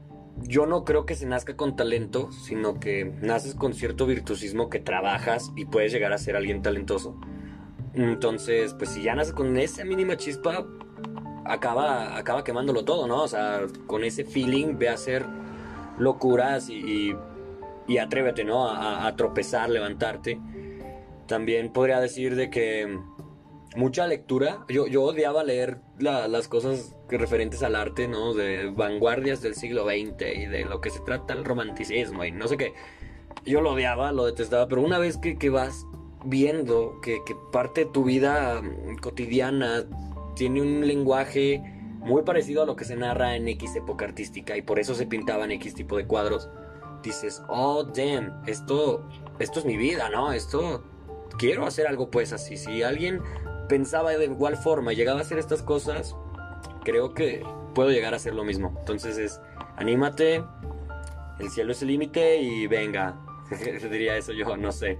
[0.42, 4.80] yo no creo que se nazca con talento, sino que naces con cierto virtuosismo que
[4.80, 7.16] trabajas y puedes llegar a ser alguien talentoso.
[7.94, 10.66] Entonces, pues si ya naces con esa mínima chispa,
[11.44, 13.22] acaba, acaba quemándolo todo, ¿no?
[13.22, 15.24] O sea, con ese feeling ve a hacer
[15.98, 17.14] locuras y,
[17.98, 18.68] atrévete, ¿no?
[18.68, 20.38] A, tropezar, levantarte.
[21.26, 22.98] También podría decir de que
[23.76, 24.64] mucha lectura.
[24.68, 28.34] Yo, yo odiaba leer las cosas referentes al arte, ¿no?
[28.34, 32.48] De vanguardias del siglo XX y de lo que se trata el romanticismo y no
[32.48, 32.72] sé qué.
[33.44, 35.86] Yo lo odiaba, lo detestaba, pero una vez que, que vas
[36.24, 38.62] viendo que, que, parte de tu vida
[39.00, 39.84] cotidiana
[40.36, 41.60] tiene un lenguaje
[41.98, 45.06] muy parecido a lo que se narra en X época artística y por eso se
[45.06, 46.48] pintaban X tipo de cuadros,
[47.02, 49.06] dices, oh, damn, esto,
[49.38, 50.32] esto es mi vida, ¿no?
[50.32, 50.82] Esto,
[51.38, 52.56] quiero hacer algo pues así.
[52.56, 53.22] Si alguien
[53.68, 56.16] pensaba de igual forma y llegaba a hacer estas cosas,
[56.84, 58.74] creo que puedo llegar a hacer lo mismo.
[58.78, 59.40] Entonces es,
[59.76, 60.44] anímate,
[61.38, 63.18] el cielo es el límite y venga.
[63.90, 64.98] Diría eso yo, no sé.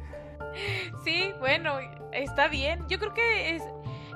[1.05, 1.79] Sí, bueno,
[2.13, 2.87] está bien.
[2.89, 3.63] Yo creo que es,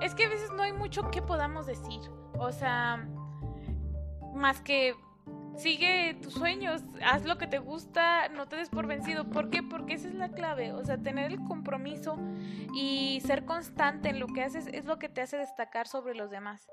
[0.01, 2.01] es que a veces no hay mucho que podamos decir.
[2.39, 3.09] O sea,
[4.35, 4.95] más que
[5.57, 9.25] sigue tus sueños, haz lo que te gusta, no te des por vencido.
[9.25, 9.63] ¿Por qué?
[9.63, 10.73] Porque esa es la clave.
[10.73, 12.19] O sea, tener el compromiso
[12.75, 16.31] y ser constante en lo que haces es lo que te hace destacar sobre los
[16.31, 16.67] demás.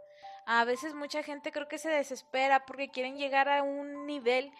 [0.45, 4.51] A veces mucha gente creo que se desespera porque quieren llegar a un nivel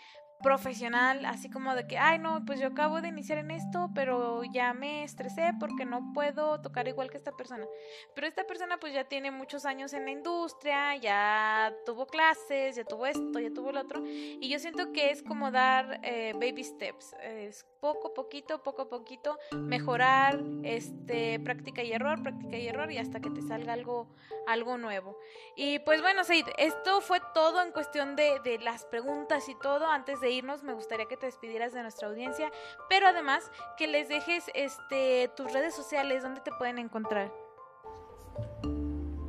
[0.44, 4.44] profesional, así como de que, ay, no, pues yo acabo de iniciar en esto, pero
[4.44, 7.66] ya me estresé porque no puedo tocar igual que esta persona.
[8.14, 12.84] Pero esta persona pues ya tiene muchos años en la industria, ya tuvo clases, ya
[12.84, 16.64] tuvo esto, ya tuvo lo otro, y yo siento que es como dar eh, baby
[16.64, 22.92] steps, es poco poquito, poco a poquito, mejorar, este, práctica y error, práctica y error,
[22.92, 24.08] y hasta que te salga algo,
[24.48, 25.18] algo nuevo.
[25.56, 29.88] Y pues bueno, Said, esto fue todo en cuestión de, de las preguntas y todo,
[29.88, 32.52] antes de irnos, me gustaría que te despidieras de nuestra audiencia,
[32.90, 37.32] pero además que les dejes este, tus redes sociales, donde te pueden encontrar.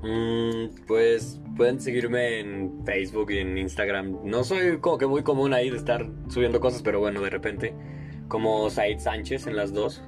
[0.05, 4.19] Mm, pues pueden seguirme en Facebook y en Instagram.
[4.23, 7.75] No soy como que muy común ahí de estar subiendo cosas, pero bueno, de repente.
[8.29, 10.03] Como Said Sánchez en las dos.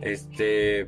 [0.00, 0.86] Este.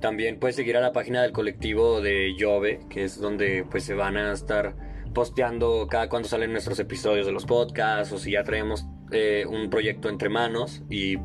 [0.00, 3.94] También puedes seguir a la página del colectivo de Jove, que es donde pues se
[3.94, 4.76] van a estar
[5.16, 9.70] posteando cada cuando salen nuestros episodios de los podcasts o si ya traemos eh, un
[9.70, 11.16] proyecto entre manos y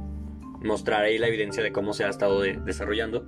[0.61, 3.27] mostrar ahí la evidencia de cómo se ha estado desarrollando.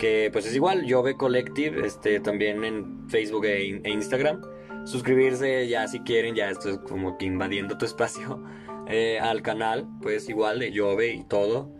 [0.00, 4.42] Que pues es igual, Jove Collective, este, también en Facebook e, e, Instagram.
[4.84, 8.42] Suscribirse ya si quieren, ya esto es como que invadiendo tu espacio
[8.88, 11.70] eh, al canal, pues igual de Jove y todo.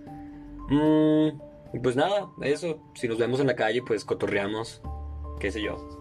[0.69, 2.81] Mm, pues nada, eso.
[2.95, 4.83] Si nos vemos en la calle, pues cotorreamos,
[5.41, 5.94] qué sé yo.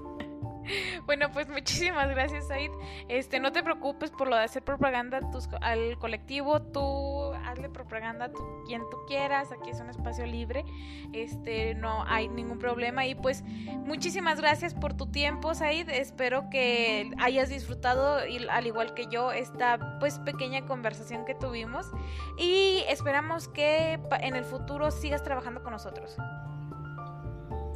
[1.05, 2.71] Bueno, pues muchísimas gracias, Said.
[3.07, 5.19] Este, no te preocupes por lo de hacer propaganda
[5.61, 6.61] al colectivo.
[6.61, 8.31] Tú hazle propaganda a
[8.65, 9.51] quien tú quieras.
[9.51, 10.65] Aquí es un espacio libre.
[11.13, 13.05] Este, no hay ningún problema.
[13.05, 13.43] Y pues,
[13.85, 15.89] muchísimas gracias por tu tiempo, Said.
[15.89, 21.91] Espero que hayas disfrutado, al igual que yo, esta pues pequeña conversación que tuvimos.
[22.37, 26.17] Y esperamos que en el futuro sigas trabajando con nosotros.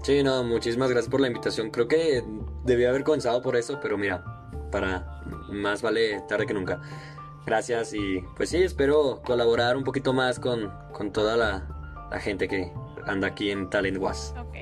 [0.03, 1.69] Sí, no, muchísimas gracias por la invitación.
[1.69, 2.23] Creo que
[2.63, 4.23] debía haber comenzado por eso, pero mira,
[4.71, 6.81] para más vale tarde que nunca.
[7.45, 10.71] Gracias y pues sí, espero colaborar un poquito más con,
[11.13, 12.71] toda la, gente que
[13.05, 14.33] anda aquí en Talent Was.
[14.37, 14.55] Ok.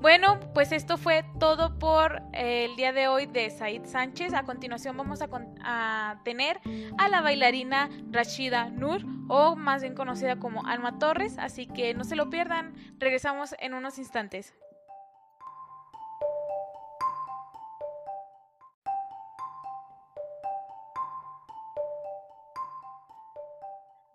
[0.00, 4.34] Bueno, pues esto fue todo por el día de hoy de Said Sánchez.
[4.34, 5.28] A continuación vamos a,
[5.64, 6.60] a, tener
[6.98, 12.04] a la bailarina Rashida Nur, o más bien conocida como Alma Torres, así que no
[12.04, 12.74] se lo pierdan.
[12.98, 14.52] Regresamos en unos instantes.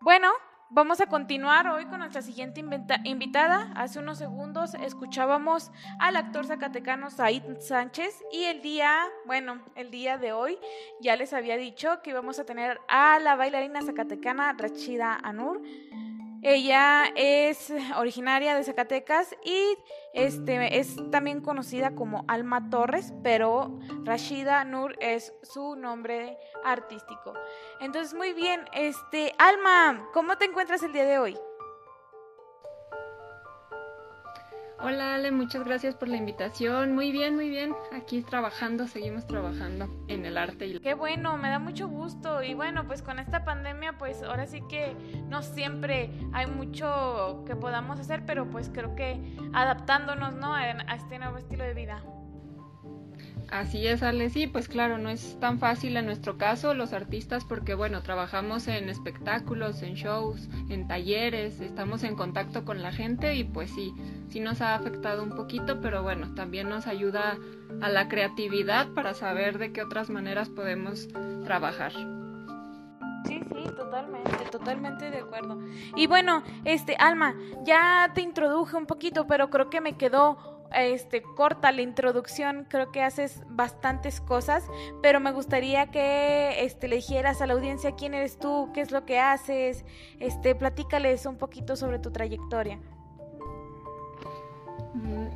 [0.02, 0.30] Bueno,
[0.70, 2.64] vamos a continuar hoy con nuestra siguiente
[3.04, 3.70] invitada.
[3.76, 10.18] Hace unos segundos escuchábamos al actor zacatecano Said Sánchez y el día, bueno, el día
[10.18, 10.58] de hoy
[11.02, 15.62] ya les había dicho que íbamos a tener a la bailarina zacatecana Rachida Anur.
[16.42, 19.78] Ella es originaria de Zacatecas y
[20.14, 27.34] este, es también conocida como Alma Torres, pero Rashida Nur es su nombre artístico.
[27.82, 31.49] Entonces, muy bien, este, Alma, ¿cómo te encuentras el día de hoy?
[34.82, 36.96] Hola Ale, muchas gracias por la invitación.
[36.96, 37.76] Muy bien, muy bien.
[37.92, 40.68] Aquí trabajando, seguimos trabajando en el arte.
[40.68, 40.80] Y...
[40.80, 42.42] Qué bueno, me da mucho gusto.
[42.42, 44.96] Y bueno, pues con esta pandemia, pues ahora sí que
[45.28, 50.56] no siempre hay mucho que podamos hacer, pero pues creo que adaptándonos, ¿no?
[50.56, 52.02] A este nuevo estilo de vida.
[53.52, 57.44] Así es, Ale, sí, pues claro, no es tan fácil en nuestro caso los artistas
[57.46, 63.36] porque bueno, trabajamos en espectáculos, en shows, en talleres, estamos en contacto con la gente
[63.36, 63.94] y pues sí,
[64.30, 67.38] sí nos ha afectado un poquito, pero bueno, también nos ayuda
[67.82, 71.08] a la creatividad para saber de qué otras maneras podemos
[71.44, 71.94] trabajar.
[73.26, 75.60] Sí, sí, totalmente, totalmente de acuerdo.
[75.96, 77.36] Y bueno, este, Alma,
[77.66, 82.92] ya te introduje un poquito, pero creo que me quedó este, corta la introducción, creo
[82.92, 84.64] que haces bastantes cosas,
[85.02, 88.92] pero me gustaría que este, le dijeras a la audiencia quién eres tú, qué es
[88.92, 89.86] lo que haces,
[90.20, 92.80] este, platícales un poquito sobre tu trayectoria.
[94.94, 95.28] Mm,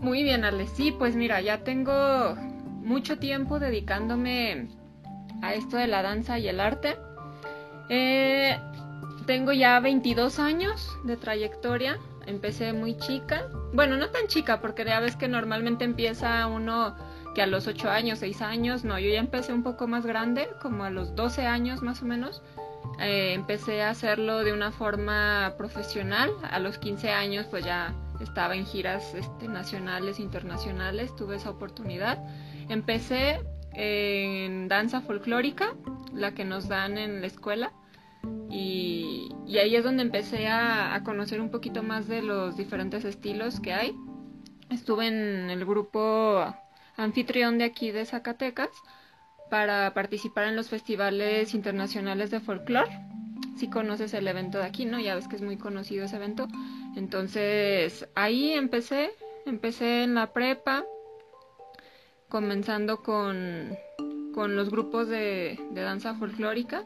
[0.00, 0.66] muy bien, Ale.
[0.66, 2.34] Sí, pues mira, ya tengo
[2.82, 4.68] mucho tiempo dedicándome
[5.42, 6.96] a esto de la danza y el arte.
[7.88, 8.58] Eh,
[9.26, 13.48] tengo ya 22 años de trayectoria empecé muy chica.
[13.72, 16.94] Bueno, no tan chica, porque ya ves que normalmente empieza uno
[17.34, 18.84] que a los 8 años, 6 años.
[18.84, 22.06] No, yo ya empecé un poco más grande, como a los 12 años más o
[22.06, 22.42] menos.
[23.00, 26.30] Eh, empecé a hacerlo de una forma profesional.
[26.42, 32.18] A los 15 años pues ya estaba en giras este, nacionales, internacionales, tuve esa oportunidad.
[32.68, 33.40] Empecé
[33.74, 35.74] en danza folclórica,
[36.14, 37.72] la que nos dan en la escuela.
[38.50, 43.72] Y, ahí es donde empecé a, conocer un poquito más de los diferentes estilos que
[43.72, 43.96] hay.
[44.70, 46.54] Estuve en el grupo
[46.96, 48.70] anfitrión de aquí de Zacatecas
[49.50, 52.90] para participar en los festivales internacionales de folclore.
[53.56, 54.98] Si conoces el evento de aquí, ¿no?
[54.98, 56.48] Ya ves que es muy conocido ese evento.
[56.96, 59.12] Entonces ahí empecé,
[59.46, 60.84] empecé en la prepa,
[62.28, 63.76] comenzando con,
[64.34, 66.84] los grupos de danza folclórica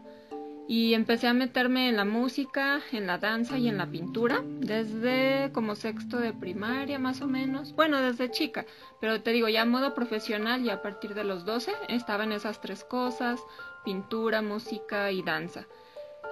[0.69, 5.51] y empecé a meterme en la música, en la danza y en la pintura desde
[5.53, 8.67] como sexto de primaria más o menos, bueno, desde chica,
[9.01, 12.33] pero te digo, ya a modo profesional y a partir de los 12 estaba en
[12.33, 13.41] esas tres cosas,
[13.85, 15.67] pintura, música y danza.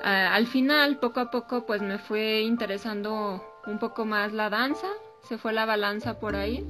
[0.02, 4.88] al final, poco a poco, pues me fue interesando un poco más la danza,
[5.28, 6.64] se fue la balanza por ahí.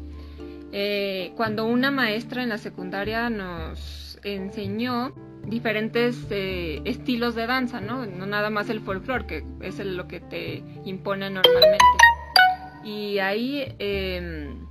[0.76, 5.14] Eh, cuando una maestra en la secundaria nos enseñó
[5.46, 8.06] diferentes eh, estilos de danza, ¿no?
[8.06, 11.84] No nada más el folclore, que es lo que te impone normalmente.
[12.82, 14.66] Y ahí em,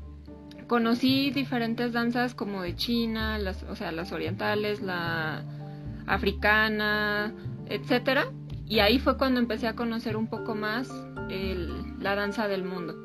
[0.67, 5.43] conocí diferentes danzas como de China, las, o sea, las orientales, la
[6.07, 7.33] africana,
[7.67, 8.27] etcétera.
[8.67, 10.89] Y ahí fue cuando empecé a conocer un poco más
[11.99, 12.95] la danza del mundo.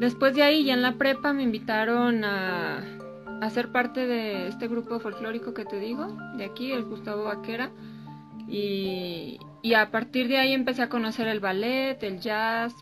[0.00, 2.95] Después de ahí, ya en la prepa, me invitaron a
[3.40, 7.70] a ser parte de este grupo folclórico que te digo, de aquí, el Gustavo Vaquera.
[8.48, 9.38] Y,
[9.74, 12.72] a partir de ahí empecé a conocer el ballet, el jazz,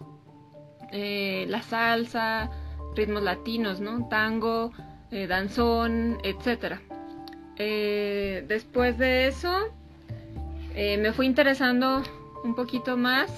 [0.92, 2.50] eh, la salsa,
[2.94, 4.06] ritmos latinos, ¿no?
[4.08, 4.70] Tango,
[5.10, 6.80] eh, danzón, etc.
[7.56, 9.50] Eh, después de eso,
[10.74, 12.02] me fui interesando
[12.44, 13.30] un poquito más,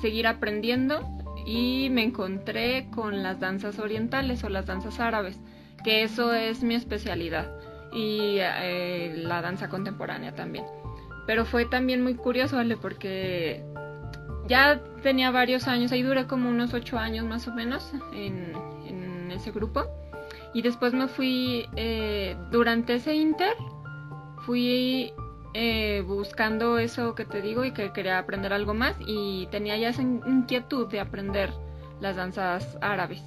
[0.00, 1.06] seguir aprendiendo
[1.46, 5.38] y me encontré con las danzas orientales o las danzas árabes
[5.82, 7.50] que eso es mi especialidad
[7.92, 10.64] y eh, la danza contemporánea también.
[11.26, 12.58] Pero fue también muy curioso.
[12.80, 13.64] Porque
[14.48, 18.52] ya tenía varios años, ahí duré como unos ocho años más o menos en,
[19.30, 19.86] ese grupo.
[20.52, 23.54] Y después me fui, eh, durante ese inter,
[24.44, 25.10] fui
[25.54, 29.88] eh, buscando eso que te digo y que quería aprender algo más y tenía ya
[29.88, 31.50] esa inquietud de aprender
[32.00, 33.22] las danzas árabes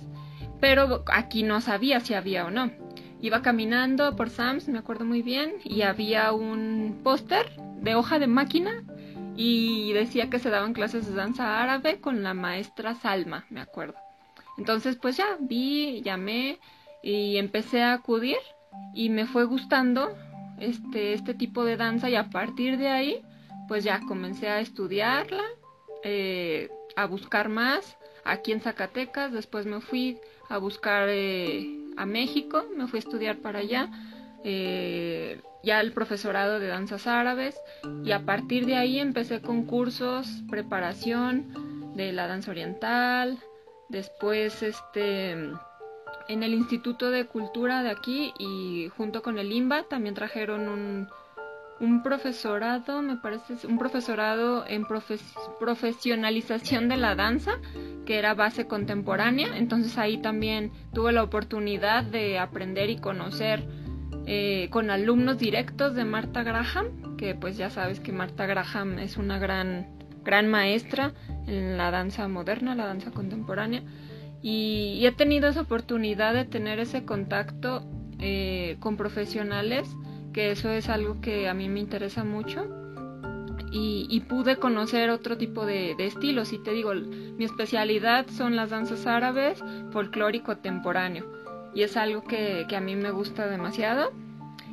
[0.59, 2.71] pero aquí no sabía si había o no.
[3.21, 7.51] Iba caminando por Sam's, me acuerdo muy bien, y había un póster
[7.81, 8.83] de hoja de máquina
[9.35, 13.95] y decía que se daban clases de danza árabe con la maestra Salma, me acuerdo.
[14.57, 16.59] Entonces, pues ya vi, llamé
[17.03, 18.37] y empecé a acudir
[18.93, 20.15] y me fue gustando
[20.59, 23.21] este, este tipo de danza y a partir de ahí,
[23.67, 25.43] pues ya comencé a estudiarla,
[26.03, 30.17] eh, a buscar más aquí en Zacatecas, después me fui
[30.49, 33.89] a buscar eh, a México, me fui a estudiar para allá.
[34.43, 37.59] Eh, ya el profesorado de danzas árabes
[38.03, 43.39] y a partir de ahí empecé con cursos, preparación de la danza oriental,
[43.89, 45.31] después este
[46.27, 51.07] en el Instituto de Cultura de aquí y junto con el IMBA también trajeron un,
[51.79, 54.85] un profesorado, me parece, un profesorado en
[55.59, 57.53] profesionalización de la danza,
[58.05, 59.57] que era base contemporánea.
[59.57, 63.67] Entonces ahí también tuve la oportunidad de aprender y conocer
[64.25, 69.17] eh, con alumnos directos de Marta Graham, que pues ya sabes que Marta Graham es
[69.17, 69.87] una gran,
[70.23, 71.13] gran maestra
[71.45, 73.83] en la danza moderna, la danza contemporánea.
[74.41, 77.83] Y, he tenido esa oportunidad de tener ese contacto
[78.19, 79.87] eh, con profesionales
[80.35, 82.67] que eso es algo que a mí me interesa mucho.
[83.71, 86.51] Y, pude conocer otro tipo de, estilos.
[86.51, 91.25] Y te digo, mi especialidad son las danzas árabes, folclórico contemporáneo.
[91.73, 94.11] Y es algo que, a mí me gusta demasiado.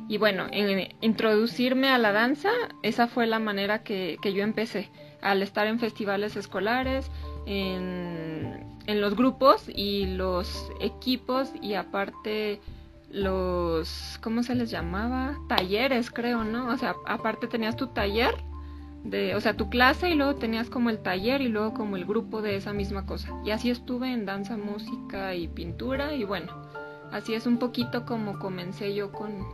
[0.09, 2.49] Y bueno, en, introducirme a la danza,
[2.81, 4.89] esa fue la manera que, que yo empecé.
[5.21, 7.09] Al estar en festivales escolares,
[7.45, 12.59] en, en los grupos y los equipos y aparte
[13.13, 15.37] los, ¿cómo se les llamaba?
[15.47, 16.69] Talleres, creo, ¿no?
[16.69, 18.33] O sea, aparte tenías tu taller,
[19.03, 22.05] de, o sea, tu clase y luego tenías como el taller y luego como el
[22.05, 23.29] grupo de esa misma cosa.
[23.45, 26.51] Y así estuve en danza, música y pintura y bueno,
[27.11, 29.45] así es un poquito como comencé yo con,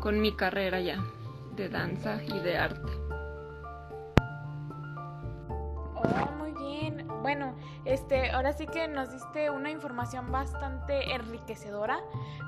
[0.00, 1.04] con mi carrera ya
[1.54, 2.92] de danza y de arte.
[7.22, 7.54] Bueno,
[7.84, 12.00] este, ahora sí que nos diste una información bastante enriquecedora.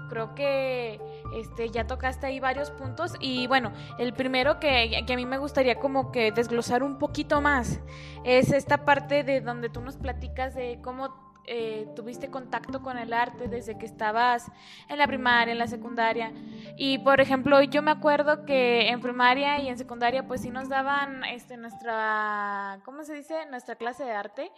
[0.09, 1.01] Creo que
[1.35, 3.15] este, ya tocaste ahí varios puntos.
[3.21, 7.41] Y bueno, el primero que, que a mí me gustaría como que desglosar un poquito
[7.41, 7.81] más
[8.25, 13.13] es esta parte de donde tú nos platicas de cómo eh, tuviste contacto con el
[13.13, 14.51] arte desde que estabas
[14.89, 16.33] en la primaria, en la secundaria.
[16.77, 20.69] Y por ejemplo, yo me acuerdo que en primaria y en secundaria pues sí nos
[20.69, 23.47] daban este, nuestra, ¿cómo se dice?
[23.47, 24.51] Nuestra clase de arte.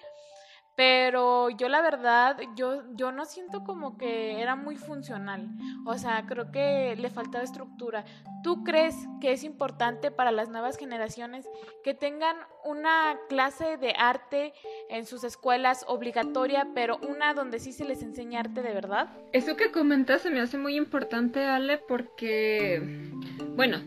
[0.77, 5.49] Pero yo la verdad, yo, yo no siento como que era muy funcional.
[5.87, 8.05] O sea, creo que le faltaba estructura.
[8.43, 11.49] ¿Tú crees que es importante para las nuevas generaciones
[11.83, 14.53] que tengan una clase de arte
[14.91, 19.09] en sus escuelas obligatoria, pero una donde sí se les enseña arte de verdad?
[19.33, 23.11] Eso que comentas se me hace muy importante, Ale, porque,
[23.57, 23.79] bueno,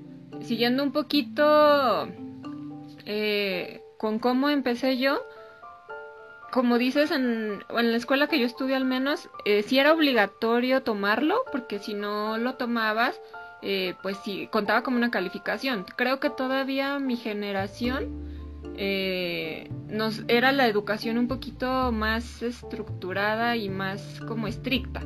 [0.41, 2.07] siguiendo un poquito
[3.05, 5.21] eh, con cómo empecé yo,
[6.51, 10.83] como dices, en, en, la escuela que yo estudié al menos, eh, sí era obligatorio
[10.83, 13.19] tomarlo, porque si no lo tomabas,
[13.61, 15.85] eh, pues sí, contaba como una calificación.
[15.95, 18.29] Creo que todavía mi generación
[18.77, 25.01] eh, nos era la educación un poquito más estructurada y más como estricta.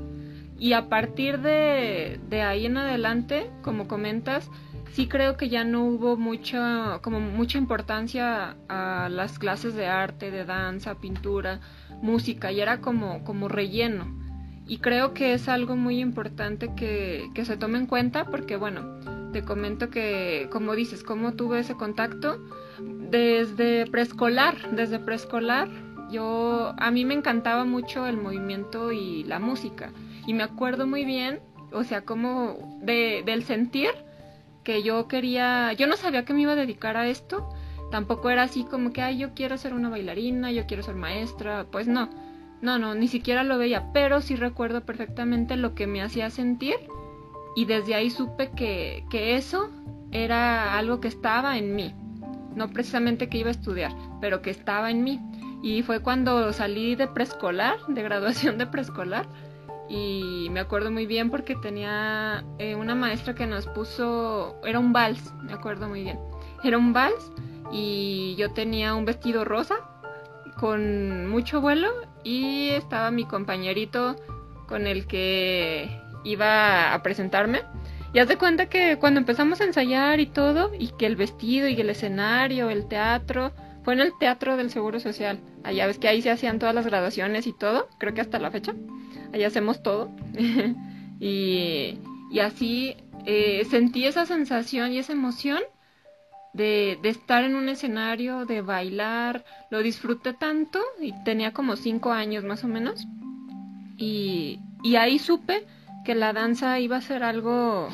[0.60, 4.50] Y a partir de, de ahí en adelante, como comentas,
[4.94, 10.30] sí creo que ya no hubo mucha, como mucha importancia a las clases de arte,
[10.30, 11.60] de danza, pintura,
[12.02, 14.16] música, y era como, como relleno.
[14.68, 19.32] Y creo que es algo muy importante que, que se tome en cuenta porque, bueno,
[19.34, 22.40] te comento que, como dices, cómo tuve ese contacto
[22.80, 25.70] desde preescolar, desde preescolar,
[26.12, 29.92] yo, a mí me encantaba mucho el movimiento y la música.
[30.28, 31.40] Y me acuerdo muy bien,
[31.72, 33.90] o sea, como de, del sentir
[34.64, 37.50] que yo quería, yo no sabía que me iba a dedicar a esto,
[37.92, 41.66] tampoco era así como que, ay, yo quiero ser una bailarina, yo quiero ser maestra,
[41.72, 42.10] pues no,
[42.62, 46.76] no, no, ni siquiera lo veía, pero sí recuerdo perfectamente lo que me hacía sentir
[47.56, 49.70] y desde ahí supe que, que eso
[50.12, 51.94] era algo que estaba en mí,
[52.56, 55.20] no precisamente que iba a estudiar, pero que estaba en mí.
[55.62, 59.28] Y fue cuando salí de preescolar, de graduación de preescolar,
[59.94, 64.92] y me acuerdo muy bien porque tenía eh, una maestra que nos puso, era un
[64.92, 66.20] vals, me acuerdo muy bien,
[66.64, 67.32] era un vals
[67.72, 69.76] y yo tenía un vestido rosa
[70.58, 71.92] con mucho vuelo
[72.24, 74.16] y estaba mi compañerito
[74.68, 77.62] con el que iba a presentarme.
[78.14, 81.68] Y haz de cuenta que cuando empezamos a ensayar y todo, y que el vestido
[81.68, 83.52] y el escenario, el teatro,
[83.84, 85.40] fue en el Teatro del Seguro Social.
[85.64, 88.52] Allá ves que ahí se hacían todas las graduaciones y todo, creo que hasta la
[88.52, 88.74] fecha
[89.34, 90.10] allá hacemos todo.
[91.20, 92.00] y,
[92.40, 95.60] así eh, sentí esa sensación y esa emoción
[96.54, 102.44] de, estar en un escenario, de bailar, lo disfruté tanto y tenía como cinco años
[102.44, 103.06] más o menos.
[103.98, 104.60] Y,
[104.98, 105.66] ahí supe
[106.06, 107.88] que la danza iba a ser algo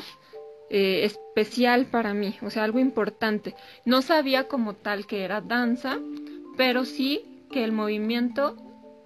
[0.68, 3.54] eh, especial para mí, o sea, algo importante.
[3.84, 5.98] No sabía como tal que era danza,
[6.56, 8.56] pero sí que el movimiento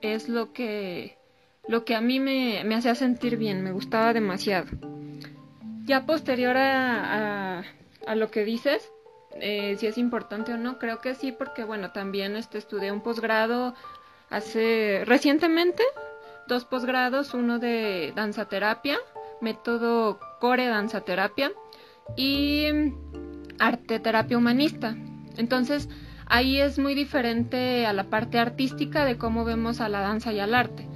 [0.00, 1.18] es lo que
[1.68, 4.66] lo que a mí me, hacía sentir bien, me gustaba demasiado.
[5.84, 7.64] Ya posterior a,
[8.06, 8.90] a lo que dices,
[9.40, 13.02] eh, si es importante o no, creo que sí, porque bueno, también este, estudié un
[13.02, 13.74] posgrado
[14.30, 15.82] hace recientemente,
[16.46, 18.98] dos posgrados, uno de danza terapia,
[19.40, 21.52] método core danza terapia
[22.16, 22.66] y
[23.58, 24.96] arte terapia humanista.
[25.36, 25.88] Entonces,
[26.26, 30.38] ahí es muy diferente a la parte artística de cómo vemos a la danza y
[30.38, 30.86] al arte,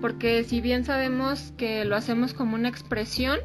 [0.00, 3.38] porque si bien sabemos que lo hacemos como una expresión,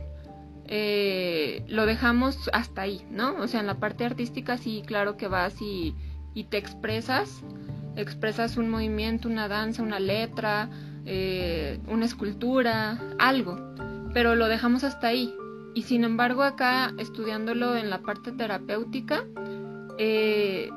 [0.66, 3.36] eh, lo dejamos hasta ahí, ¿no?
[3.36, 5.96] O sea, en la parte artística sí, claro que vas y,
[6.34, 7.42] y te expresas,
[7.96, 10.70] expresas un movimiento, una danza, una letra,
[11.06, 13.58] eh, una escultura, algo,
[14.14, 15.34] pero lo dejamos hasta ahí.
[15.74, 19.26] Y sin embargo acá, estudiándolo en la parte terapéutica,
[19.98, 20.70] eh,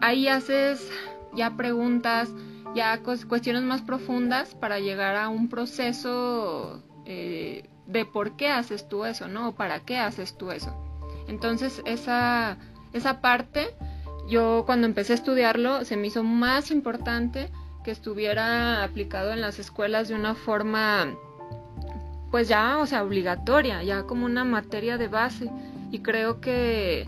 [0.00, 0.90] ahí haces
[1.34, 2.32] ya preguntas,
[2.74, 9.04] ya cuestiones más profundas para llegar a un proceso eh, de por qué haces tú
[9.04, 9.48] eso, ¿no?
[9.48, 10.74] O para qué haces tú eso.
[11.28, 12.56] Entonces esa,
[12.92, 13.68] esa parte,
[14.28, 17.50] yo cuando empecé a estudiarlo, se me hizo más importante
[17.84, 21.14] que estuviera aplicado en las escuelas de una forma,
[22.30, 25.50] pues ya, o sea, obligatoria, ya como una materia de base.
[25.90, 27.06] Y creo que,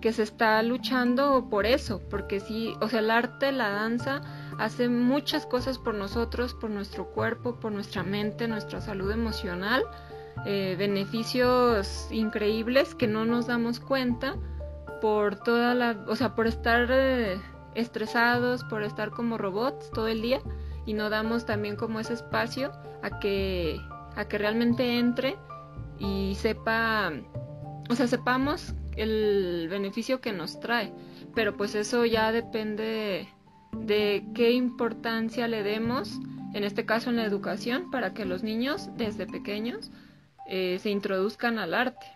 [0.00, 4.22] que se está luchando por eso, porque sí, o sea, el arte, la danza,
[4.64, 9.84] hace muchas cosas por nosotros, por nuestro cuerpo, por nuestra mente, nuestra salud emocional
[10.44, 14.36] eh, beneficios increíbles que no nos damos cuenta
[15.00, 17.40] por toda la, o sea, por estar eh,
[17.74, 20.40] estresados, por estar como robots todo el día
[20.84, 23.80] y no damos también como ese espacio a que
[24.16, 25.36] a que realmente entre
[25.98, 27.12] y sepa,
[27.88, 30.92] o sea, sepamos el beneficio que nos trae,
[31.34, 33.28] pero pues eso ya depende
[33.76, 36.20] de qué importancia le demos,
[36.54, 39.90] en este caso en la educación, para que los niños desde pequeños
[40.46, 42.06] eh, se introduzcan al arte.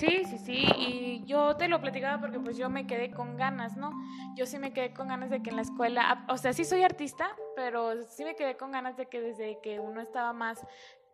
[0.00, 3.76] Sí, sí, sí, y yo te lo platicaba porque pues yo me quedé con ganas,
[3.76, 3.92] ¿no?
[4.34, 6.82] Yo sí me quedé con ganas de que en la escuela, o sea, sí soy
[6.82, 10.66] artista, pero sí me quedé con ganas de que desde que uno estaba más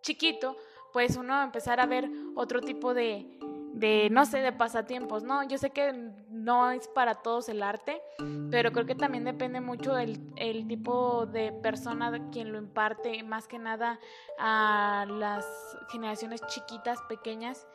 [0.03, 0.57] chiquito,
[0.93, 3.27] pues uno empezara a ver otro tipo de,
[3.77, 5.47] de, no sé, de pasatiempos, ¿no?
[5.47, 5.93] Yo sé que
[6.31, 8.01] no es para todos el arte,
[8.51, 13.47] pero creo que también depende mucho del el tipo de persona quien lo imparte, más
[13.47, 14.01] que nada
[14.39, 15.47] a las
[15.91, 17.67] generaciones chiquitas, pequeñas,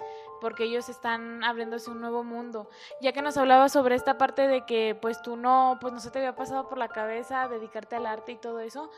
[0.41, 2.69] porque ellos están abriéndose un nuevo mundo.
[3.01, 6.09] Ya que nos hablaba sobre esta parte de que pues tú no, pues no se
[6.09, 8.89] te había pasado por la cabeza dedicarte al arte y todo eso,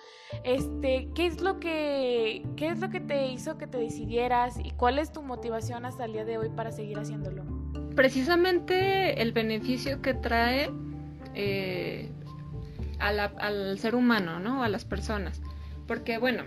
[0.43, 4.71] este, ¿qué es lo que, qué es lo que te hizo que te decidieras y
[4.71, 7.43] cuál es tu motivación hasta el día de hoy para seguir haciéndolo?
[7.95, 10.71] Precisamente el beneficio que trae
[11.35, 12.11] eh,
[12.99, 14.63] al ser humano, ¿no?
[14.63, 15.41] A las personas.
[15.85, 16.45] Porque bueno,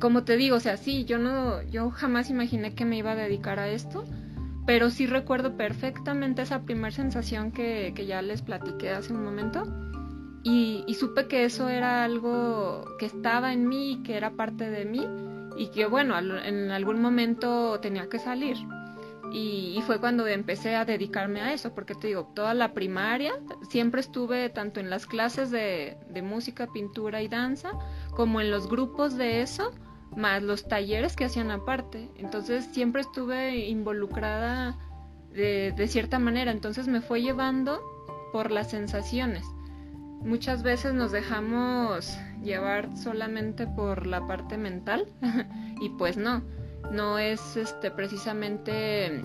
[0.00, 3.16] como te digo, o sea, sí, yo no, yo jamás imaginé que me iba a
[3.16, 4.04] dedicar a esto,
[4.66, 9.64] pero sí recuerdo perfectamente esa primera sensación que, que, ya les platiqué hace un momento.
[10.44, 14.84] Y, y, supe que eso era algo que estaba en mí, que era parte de
[14.84, 15.04] mí,
[15.56, 18.56] y que bueno, en algún momento tenía que salir.
[19.32, 23.34] Y, y, fue cuando empecé a dedicarme a eso, porque te digo, toda la primaria
[23.68, 27.72] siempre estuve tanto en las clases de, de música, pintura y danza,
[28.10, 29.72] como en los grupos de eso,
[30.16, 32.08] más los talleres que hacían aparte.
[32.16, 34.76] Entonces siempre estuve involucrada
[35.32, 37.80] de, de, cierta manera, entonces me fue llevando
[38.32, 39.44] por las sensaciones.
[40.20, 45.06] Muchas veces nos dejamos llevar solamente por la parte mental
[45.80, 46.42] y pues no,
[46.90, 49.22] no es este precisamente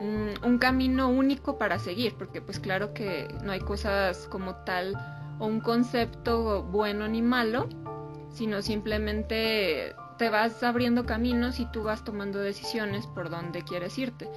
[0.00, 4.94] un, un camino único para seguir, porque pues claro que no hay cosas como tal
[5.38, 7.68] o un concepto bueno ni malo,
[8.34, 14.28] sino simplemente te vas abriendo caminos y tú vas tomando decisiones por dónde quieres irte.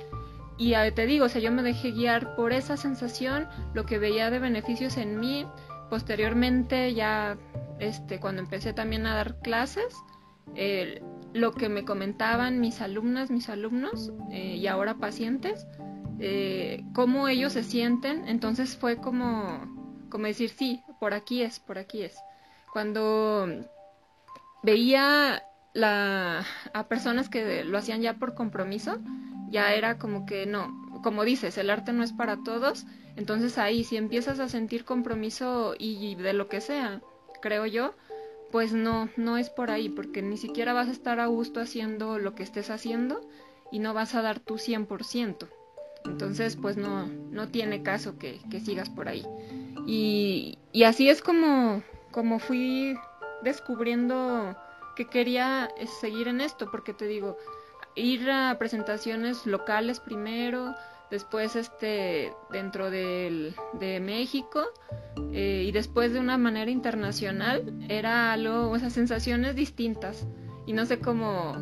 [0.58, 4.32] Y te digo, o sea, yo me dejé guiar por esa sensación, lo que veía
[4.32, 5.46] de beneficios en mí.
[5.90, 7.38] Posteriormente, ya
[7.80, 9.96] este, cuando empecé también a dar clases,
[11.34, 15.68] lo que me comentaban mis alumnas, mis alumnos eh, y ahora pacientes,
[16.20, 21.78] eh, cómo ellos se sienten, entonces fue como, como decir, sí, por aquí es, por
[21.78, 22.18] aquí es.
[22.74, 23.48] Cuando
[24.68, 25.44] veía
[25.82, 28.98] a personas que lo hacían ya por compromiso,
[29.50, 33.86] ya era como que no, como dices, el arte no es para todos, entonces ahí
[33.86, 37.02] si empiezas a sentir compromiso y, de lo que sea,
[37.42, 37.94] creo yo,
[38.52, 42.20] pues no, no es por ahí, porque ni siquiera vas a estar a gusto haciendo
[42.20, 43.22] lo que estés haciendo
[43.72, 45.48] y no vas a dar tu 100%.
[46.06, 49.26] Entonces, pues no, no tiene caso que, que sigas por ahí.
[49.86, 52.98] Y, y así es como, como fui
[53.44, 54.56] descubriendo
[54.96, 55.70] que quería
[56.00, 57.38] seguir en esto, porque te digo,
[57.96, 60.76] ir a presentaciones locales primero,
[61.10, 63.54] después este dentro de
[64.02, 64.66] México
[65.32, 70.28] eh, y después de una manera internacional era algo, esas sensaciones distintas
[70.66, 71.56] y no sé cómo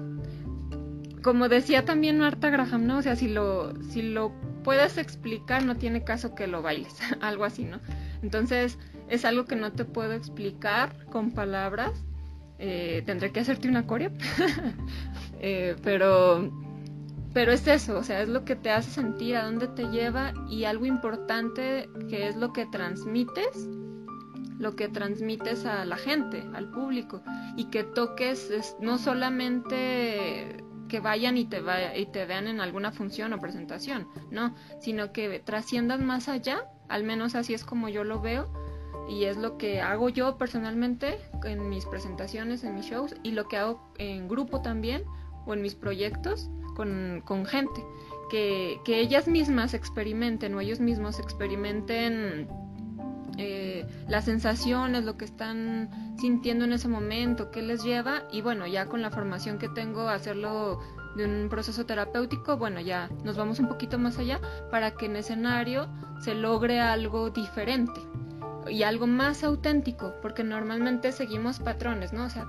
[1.24, 3.00] como decía también Marta Graham, ¿no?
[3.00, 4.32] O sea, si lo si lo
[4.64, 7.80] puedes explicar no tiene caso que lo bailes, algo así, ¿no?
[8.22, 8.78] Entonces
[9.10, 11.92] es algo que no te puedo explicar con palabras.
[12.58, 14.12] Eh, tendré que hacerte una coreo,
[15.40, 16.50] eh, pero
[17.36, 20.32] pero es eso, o sea, es lo que te hace sentir, a dónde te lleva
[20.50, 23.68] y algo importante que es lo que transmites,
[24.58, 27.22] lo que transmites a la gente, al público
[27.58, 31.62] y que toques no solamente que vayan y te,
[31.98, 37.04] y te vean en alguna función o presentación, no, sino que trasciendan más allá, al
[37.04, 38.65] menos así es como yo lo veo
[39.08, 43.48] y es lo que hago yo personalmente en mis presentaciones, en mis shows y lo
[43.48, 45.04] que hago en grupo también
[45.46, 47.84] o en mis proyectos con, con gente,
[48.30, 52.48] que, que, ellas mismas experimenten o ellos mismos experimenten
[53.38, 58.66] eh, las sensaciones, lo que están sintiendo en ese momento, qué les lleva y bueno,
[58.66, 60.80] ya con la formación que tengo, hacerlo
[61.16, 64.42] de un proceso terapéutico, bueno, ya nos vamos un poquito más allá
[64.72, 65.88] para que en escenario
[66.20, 68.02] se logre algo diferente
[68.70, 72.26] y algo más auténtico, porque normalmente seguimos patrones, ¿no?
[72.26, 72.48] O sea,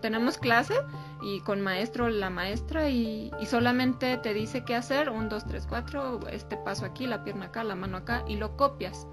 [0.00, 0.74] tenemos clase
[1.22, 6.20] y con maestro la maestra y, solamente te dice qué hacer, un, dos, tres, cuatro,
[6.28, 9.06] este paso aquí, la pierna acá, la mano acá y lo copias.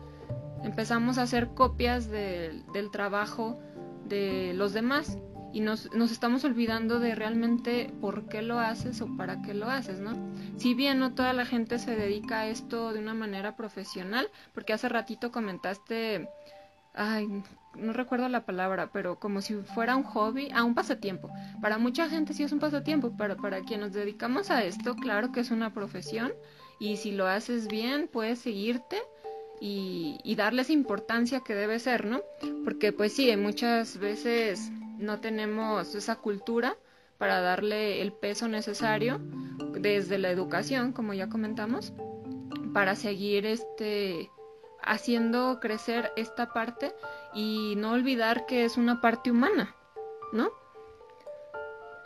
[0.63, 3.59] Empezamos a hacer copias del trabajo
[4.05, 5.17] de los demás
[5.53, 9.69] y nos, nos, estamos olvidando de realmente por qué lo haces o para qué lo
[9.69, 10.13] haces, ¿no?
[10.57, 14.73] Si bien no toda la gente se dedica a esto de una manera profesional, porque
[14.73, 16.29] hace ratito comentaste,
[16.93, 17.43] ay,
[17.75, 21.29] no recuerdo la palabra, pero como si fuera un hobby, a un pasatiempo.
[21.61, 25.31] Para mucha gente sí es un pasatiempo, pero para quien nos dedicamos a esto, claro
[25.31, 26.33] que es una profesión
[26.79, 28.97] y si lo haces bien, puedes seguirte
[29.61, 32.21] y, y darles importancia que debe ser, ¿no?
[32.63, 36.75] Porque pues sí, muchas veces no tenemos esa cultura
[37.17, 39.19] para darle el peso necesario
[39.73, 41.93] desde la educación, como ya comentamos,
[42.73, 44.29] para seguir este
[44.83, 46.93] haciendo crecer esta parte
[47.33, 49.75] y no olvidar que es una parte humana,
[50.31, 50.51] ¿no?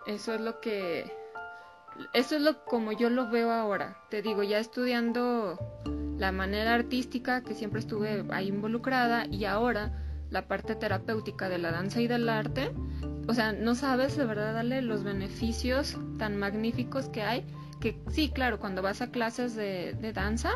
[0.07, 1.11] Eso es lo que
[2.13, 3.97] eso es lo como yo lo veo ahora.
[4.09, 5.59] Te digo, ya estudiando
[6.17, 11.71] la manera artística que siempre estuve ahí involucrada y ahora la parte terapéutica de la
[11.71, 12.71] danza y del arte,
[13.27, 17.45] o sea, no sabes de verdad darle los beneficios tan magníficos que hay,
[17.79, 20.51] que sí, claro, cuando vas a clases de, danza,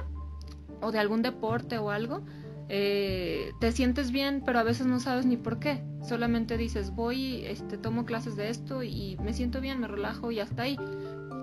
[0.81, 2.23] o de algún deporte o algo,
[2.69, 5.83] eh, te sientes bien, pero a veces no sabes ni por qué.
[6.01, 10.39] Solamente dices, voy, este, tomo clases de esto y me siento bien, me relajo y
[10.39, 10.77] hasta ahí.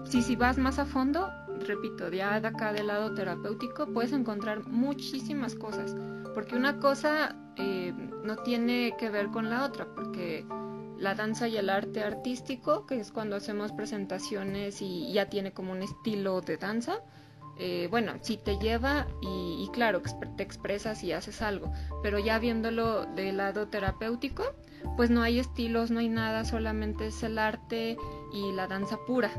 [0.05, 1.29] Si, si vas más a fondo,
[1.67, 5.97] repito, ya de acá del lado terapéutico, puedes encontrar muchísimas cosas.
[6.35, 7.93] Porque una cosa eh,
[8.25, 10.45] no tiene que ver con la otra, porque
[10.99, 15.73] la danza y el arte artístico, que es cuando hacemos presentaciones y ya tiene como
[15.73, 17.01] un estilo de danza,
[17.59, 20.01] eh, bueno, sí te lleva y, claro,
[20.37, 21.73] te expresas y haces algo,
[22.03, 24.45] pero ya viéndolo del lado terapéutico,
[24.97, 27.97] pues no hay estilos, no hay nada, solamente es el arte
[28.33, 29.31] y la danza pura,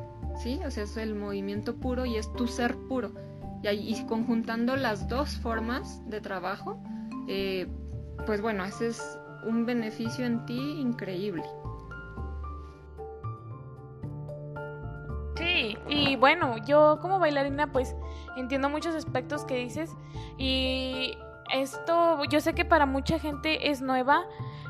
[0.41, 0.59] ¿sí?
[0.65, 3.11] O sea, es el movimiento puro y es tu ser puro.
[3.72, 6.84] Y, conjuntando las dos formas de trabajo,
[7.28, 7.68] eh,
[8.26, 11.43] pues bueno, haces un beneficio en ti increíble.
[15.89, 17.95] y bueno, yo como bailarina pues
[18.38, 19.91] entiendo muchos aspectos que dices
[20.38, 21.18] y
[21.53, 24.24] esto yo sé que para mucha gente es nueva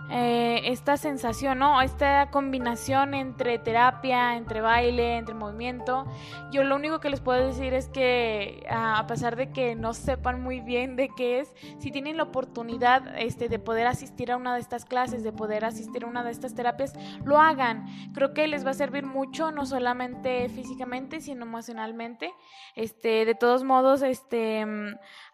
[0.09, 1.81] eh, esta sensación, ¿no?
[1.81, 6.05] Esta combinación entre terapia, entre baile, entre movimiento.
[6.51, 10.41] Yo lo único que les puedo decir es que a pesar de que no sepan
[10.41, 14.53] muy bien de qué es, si tienen la oportunidad este, de poder asistir a una
[14.53, 16.93] de estas clases, de poder asistir a una de estas terapias,
[17.23, 17.85] lo hagan.
[18.13, 22.33] Creo que les va a servir mucho, no solamente físicamente, sino emocionalmente.
[22.75, 24.65] Este, de todos modos, este,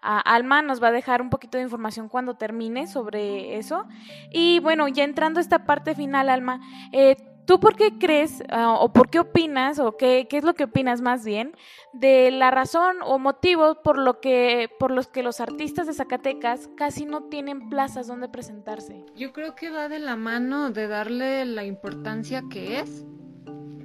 [0.01, 3.85] Alma nos va a dejar un poquito de información cuando termine sobre eso.
[4.31, 8.75] Y bueno, ya entrando a esta parte final, Alma, eh, ¿tú por qué crees ah,
[8.79, 11.55] o por qué opinas o qué, qué, es lo que opinas más bien
[11.93, 16.69] de la razón o motivos por, lo que, por los que los artistas de Zacatecas
[16.77, 19.03] casi no tienen plazas donde presentarse?
[19.15, 23.03] Yo creo que va de la mano de darle la importancia que es,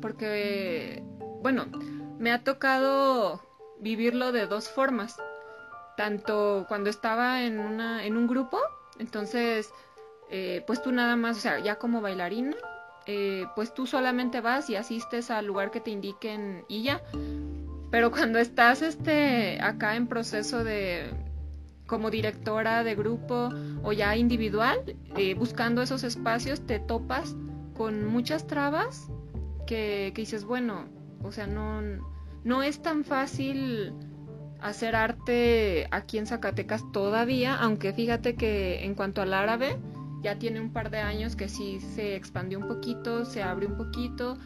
[0.01, 1.03] porque,
[1.41, 1.65] bueno,
[2.19, 3.41] me ha tocado
[3.81, 5.17] vivirlo de dos formas,
[5.97, 8.59] tanto cuando estaba en, una, en un grupo,
[8.99, 9.73] entonces
[10.31, 12.57] eh, pues tú nada más, o sea, ya como bailarina,
[13.07, 17.03] eh, pues tú solamente vas y asistes al lugar que te indiquen y ya.
[17.91, 21.11] Pero cuando estás este, acá en proceso de
[21.87, 23.51] como directora de grupo
[23.83, 27.37] o ya individual, eh, buscando esos espacios, te topas
[27.77, 29.09] con muchas trabas
[29.67, 30.87] que, que dices, bueno,
[31.23, 31.83] o sea, no,
[32.43, 33.93] no es tan fácil
[34.65, 39.77] hacer arte aquí en Zacatecas todavía, aunque fíjate que en cuanto al árabe,
[40.23, 43.77] ya tiene un par de años que sí se expandió un poquito, se abre un
[43.77, 44.39] poquito,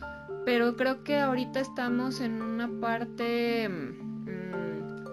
[0.44, 5.04] pero creo que ahorita estamos en una parte, mm,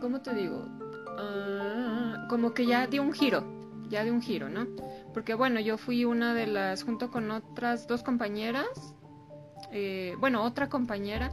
[0.00, 0.64] ¿cómo te digo?
[1.18, 3.42] Ah, como que ya dio un giro,
[3.88, 4.68] ya dio un giro, ¿no?
[5.14, 8.94] Porque bueno, yo fui una de las, junto con otras dos compañeras,
[9.72, 11.32] eh, bueno, otra compañera,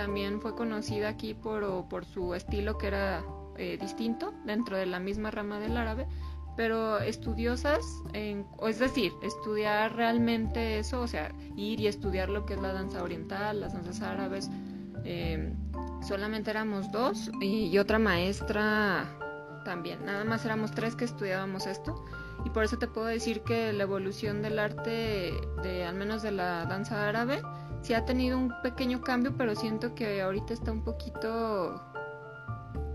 [0.00, 3.22] también fue conocida aquí por, por su estilo que era
[3.58, 6.06] eh, distinto dentro de la misma rama del árabe,
[6.56, 7.84] pero estudiosas,
[8.14, 13.02] es decir, estudiar realmente eso, o sea, ir y estudiar lo que es la danza
[13.02, 14.48] oriental, las danzas árabes,
[15.04, 15.52] eh,
[16.00, 19.04] solamente éramos dos y, otra maestra
[19.66, 22.02] también, nada más éramos tres que estudiábamos esto.
[22.46, 26.32] Y por eso te puedo decir que la evolución del arte, de al menos de
[26.32, 27.42] la danza árabe,
[27.82, 31.82] sí ha tenido un pequeño cambio, pero siento que ahorita está un poquito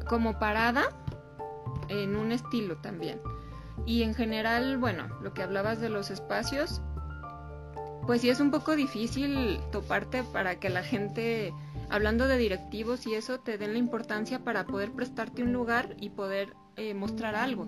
[0.08, 0.90] como parada
[1.90, 3.20] en un estilo también.
[3.86, 6.82] Y en general, bueno, lo que hablabas de los espacios,
[8.06, 11.54] pues sí es un poco difícil toparte para que la gente,
[11.90, 16.10] hablando de directivos y eso, te den la importancia para poder prestarte un lugar y
[16.10, 17.68] poder eh, mostrar algo.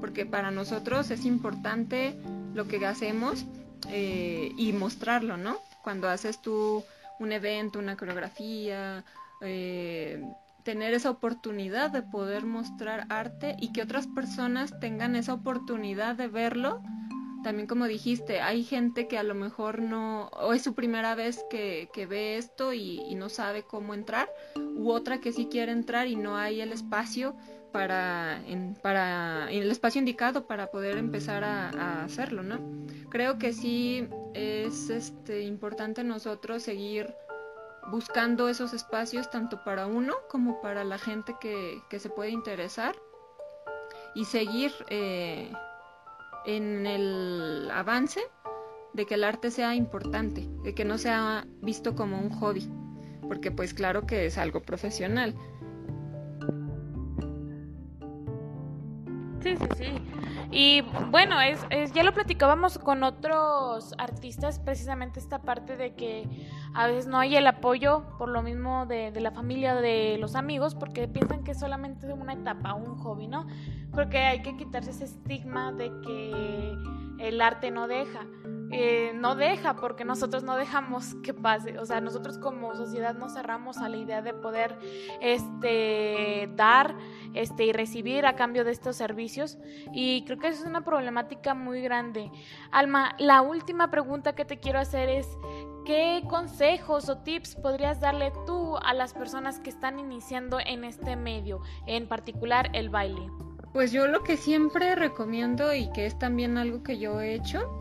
[0.00, 2.18] Porque para nosotros es importante
[2.54, 3.44] lo que hacemos
[3.88, 5.58] eh, y mostrarlo, ¿no?
[5.82, 6.84] Cuando haces tú
[7.18, 9.04] un evento, una coreografía,
[9.42, 10.22] eh,
[10.62, 16.28] tener esa oportunidad de poder mostrar arte y que otras personas tengan esa oportunidad de
[16.28, 16.82] verlo.
[17.42, 21.42] También como dijiste, hay gente que a lo mejor no, o es su primera vez
[21.48, 26.06] que, que ve esto y, no sabe cómo entrar, u otra que sí quiere entrar
[26.06, 27.34] y no hay el espacio
[27.72, 32.58] para, en, para el espacio indicado para poder empezar a, a, hacerlo, ¿no?
[33.10, 37.14] Creo que sí es este, importante nosotros seguir
[37.90, 42.94] buscando esos espacios tanto para uno como para la gente que, se puede interesar
[44.14, 45.52] y seguir eh,
[46.46, 48.20] en el avance
[48.92, 52.68] de que el arte sea importante, de que no sea visto como un hobby,
[53.22, 55.34] porque pues claro que es algo profesional.
[59.42, 59.86] Sí, sí, sí.
[60.52, 66.28] Y bueno, es, ya lo platicábamos con otros artistas, precisamente esta parte de que
[66.74, 70.34] a veces no hay el apoyo por lo mismo de, de la familia, de los
[70.34, 73.46] amigos, porque piensan que es solamente una etapa, un hobby, ¿no?
[73.92, 76.74] Creo que hay que quitarse ese estigma de que
[77.20, 78.26] el arte no deja.
[78.72, 81.78] Eh, no deja porque nosotros no dejamos que pase.
[81.78, 84.78] O sea, nosotros como sociedad nos cerramos a la idea de poder
[85.20, 86.94] este, dar
[87.34, 89.58] este, y recibir a cambio de estos servicios.
[89.92, 92.30] Y creo que eso es una problemática muy grande.
[92.70, 95.26] Alma, la última pregunta que te quiero hacer es,
[95.84, 101.16] ¿qué consejos o tips podrías darle tú a las personas que están iniciando en este
[101.16, 103.30] medio, en particular el baile?
[103.72, 107.79] Pues yo lo que siempre recomiendo y que es también algo que yo he hecho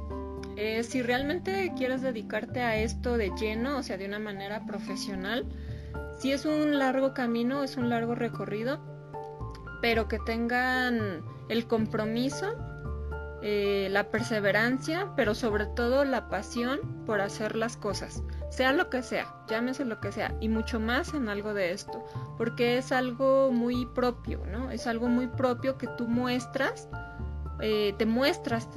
[0.60, 5.46] es si realmente quieres dedicarte a esto de lleno, o sea, de una manera profesional,
[6.20, 8.82] si es un largo camino, es un largo recorrido,
[9.82, 12.58] pero que tengan el compromiso,
[13.42, 19.02] eh, la perseverancia, pero sobre todo la pasión por hacer las cosas, sea lo que
[19.02, 22.04] sea, llámese lo que sea, y mucho más en algo de esto,
[22.38, 24.72] porque es algo muy propio, ¿no?
[24.72, 26.90] Es algo muy propio que tú muestras,
[27.62, 28.68] eh, te muestras,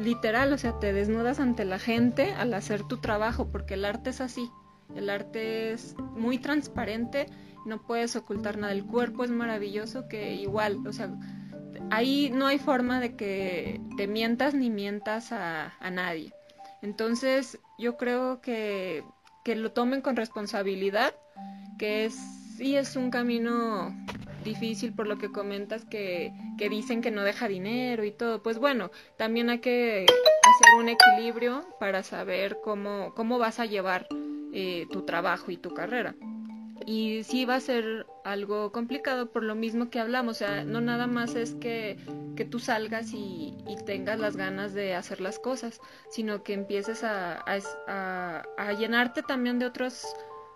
[0.00, 4.10] literal, o sea, te desnudas ante la gente al hacer tu trabajo, porque el arte
[4.10, 4.50] es así,
[4.94, 7.26] el arte es muy transparente,
[7.66, 11.10] no puedes ocultar nada, el cuerpo es maravilloso que igual, o sea,
[11.90, 16.32] ahí no hay forma de que te mientas ni mientas a, nadie.
[16.82, 19.04] Entonces yo creo que,
[19.44, 21.14] que, lo tomen con responsabilidad,
[21.78, 22.14] que es,
[22.56, 23.94] sí es un camino
[24.44, 28.42] difícil por lo que comentas que, que dicen que no deja dinero y todo.
[28.42, 34.06] Pues bueno, también hay que hacer un equilibrio para saber cómo, cómo vas a llevar
[34.52, 36.14] eh, tu trabajo y tu carrera
[36.86, 40.80] y sí va a ser algo complicado por lo mismo que hablamos, o sea, no
[40.80, 41.98] nada más es que,
[42.36, 45.80] que tú salgas y, tengas las ganas de hacer las cosas,
[46.10, 50.04] sino que empieces a, a, llenarte también de otros,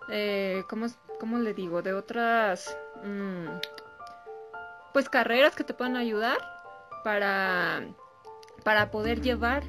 [0.09, 1.81] eh, ¿cómo, le digo?
[1.81, 3.59] De otras, mm,
[4.93, 6.37] pues carreras que te puedan ayudar
[7.03, 7.87] para,
[8.63, 9.63] para poder llevar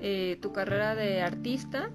[0.00, 1.90] eh, tu carrera de artista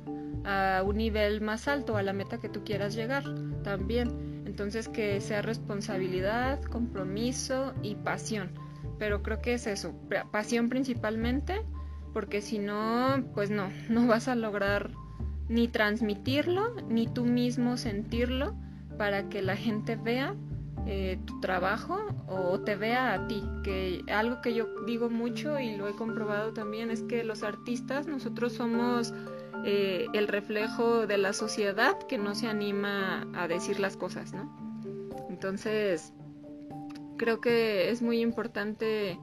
[0.45, 3.23] a un nivel más alto, a la meta que tú quieras llegar
[3.63, 4.43] también.
[4.45, 8.51] Entonces que sea responsabilidad, compromiso y pasión.
[8.97, 9.93] Pero creo que es eso,
[10.31, 11.61] pasión principalmente,
[12.13, 14.91] porque si no, pues no, no vas a lograr
[15.47, 18.55] ni transmitirlo, ni tú mismo sentirlo
[18.97, 20.35] para que la gente vea
[20.91, 23.43] eh, tu trabajo o te vea a ti.
[23.63, 28.07] Que algo que yo digo mucho y lo he comprobado también es que los artistas,
[28.07, 29.13] nosotros somos
[29.65, 34.51] eh, el reflejo de la sociedad que no se anima a decir las cosas, ¿no?
[35.29, 36.11] Entonces,
[37.17, 39.19] creo que es muy importante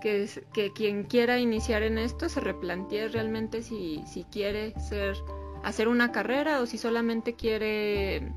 [0.00, 5.16] que, que quien quiera iniciar en esto se replantee realmente si, si quiere ser
[5.62, 8.32] hacer una carrera o si solamente quiere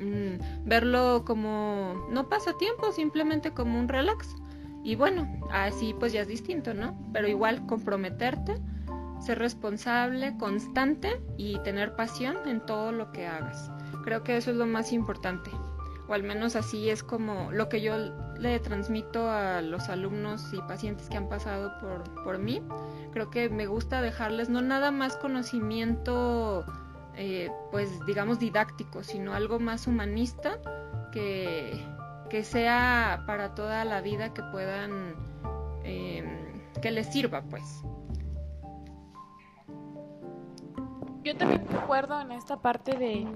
[0.00, 4.34] mm, verlo como no pasatiempo, simplemente como un relax.
[4.82, 6.96] Y bueno, así pues ya es distinto, ¿no?
[7.12, 8.56] Pero igual comprometerte,
[9.18, 13.70] ser responsable, constante y tener pasión en todo lo que hagas.
[14.04, 15.50] Creo que eso es lo más importante.
[16.06, 17.94] O al menos así es como lo que yo
[18.38, 22.60] le transmito a los alumnos y pacientes que han pasado por, por mí.
[23.12, 26.66] Creo que me gusta dejarles no nada más conocimiento,
[27.16, 30.60] eh, pues digamos didáctico, sino algo más humanista
[31.12, 31.84] que,
[32.30, 35.14] que sea para toda la vida que puedan,
[35.84, 37.82] em, que les sirva pues.
[41.22, 43.26] Yo también recuerdo en esta parte de,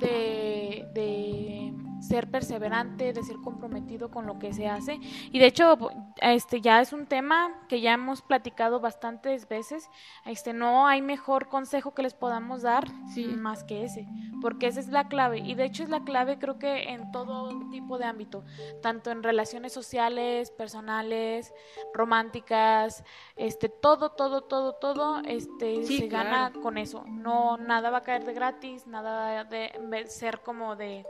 [0.00, 4.98] de ser perseverante, de ser comprometido con lo que se hace.
[5.30, 5.76] Y de hecho,
[6.20, 9.88] este ya es un tema que ya hemos platicado bastantes veces.
[10.24, 12.90] Este no hay mejor consejo que les podamos dar
[13.36, 14.06] más que ese,
[14.40, 17.50] porque esa es la clave y de hecho es la clave creo que en todo
[17.70, 18.44] tipo de ámbito,
[18.82, 21.52] tanto en relaciones sociales, personales,
[21.92, 23.04] románticas,
[23.36, 27.04] este todo todo todo todo este se gana con eso.
[27.06, 31.04] No nada va a caer de gratis, nada de ser como de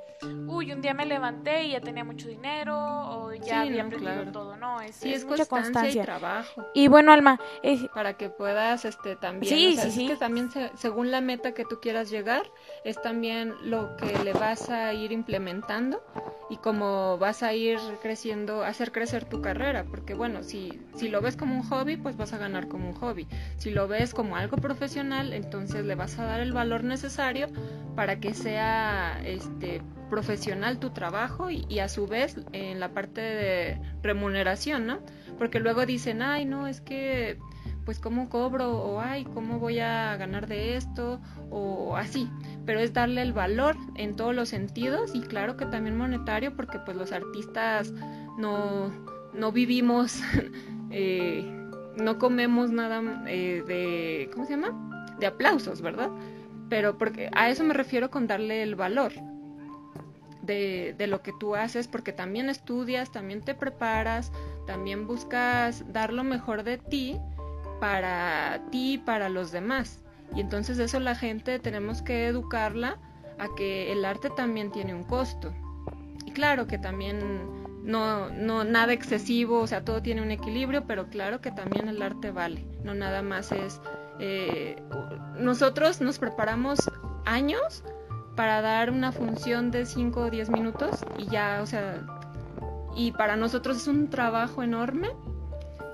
[0.49, 4.57] uy, un día me levanté y ya tenía mucho dinero o ya había aprendido todo,
[4.57, 6.66] no, es, es, mucha constancia y trabajo.
[6.74, 7.41] Y bueno, Alma,
[7.95, 10.07] para que puedas este también, sí, sí, sí.
[10.09, 12.43] que también según la meta que tú quieras llegar,
[12.85, 16.03] es también lo que le vas a ir implementando
[16.49, 21.20] y cómo vas a ir creciendo, hacer crecer tu carrera, porque bueno, si si lo
[21.20, 23.26] ves como un hobby, pues vas a ganar como un hobby.
[23.57, 27.49] Si lo ves como algo profesional, entonces le vas a dar el valor necesario
[27.97, 33.80] para que sea este profesional tu trabajo y, a su vez en la parte de
[34.02, 34.98] remuneración, ¿no?
[35.38, 37.38] Porque luego dicen, ay, no, es que,
[37.86, 38.70] pues, ¿cómo cobro?
[38.72, 41.20] O, ay, ¿cómo voy a ganar de esto?
[41.50, 42.28] O así.
[42.66, 46.78] Pero es darle el valor en todos los sentidos y claro que también monetario porque
[46.80, 47.92] pues los artistas
[48.36, 48.92] no,
[49.32, 50.20] no vivimos,
[50.90, 51.44] eh,
[51.96, 55.16] no comemos nada eh, de, ¿cómo se llama?
[55.18, 56.11] De aplausos, ¿verdad?
[56.68, 59.12] Pero porque a eso me refiero con darle el valor
[60.51, 64.32] de, lo que tú haces, porque también estudias, también te preparas,
[64.66, 67.18] también buscas dar lo mejor de ti
[67.80, 70.01] para ti y para los demás.
[70.34, 72.98] Y entonces eso la gente tenemos que educarla
[73.38, 75.53] a que el arte también tiene un costo.
[76.26, 77.18] Y claro que también
[77.82, 82.03] no, no nada excesivo, o sea, todo tiene un equilibrio, pero claro que también el
[82.03, 82.64] arte vale.
[82.84, 83.80] No nada más es...
[84.18, 84.76] Eh,
[85.38, 86.90] nosotros nos preparamos
[87.24, 87.82] años
[88.41, 92.01] para dar una función de 5 o 10 minutos y ya, o sea,
[92.97, 95.11] y para nosotros es un trabajo enorme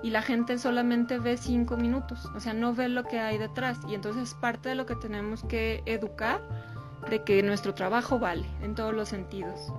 [0.05, 3.80] y la gente solamente ve 5 minutos, o sea, no ve lo que hay detrás.
[3.88, 6.40] Y entonces parte de lo que tenemos que educar
[7.11, 9.72] de que nuestro trabajo vale en todos los sentidos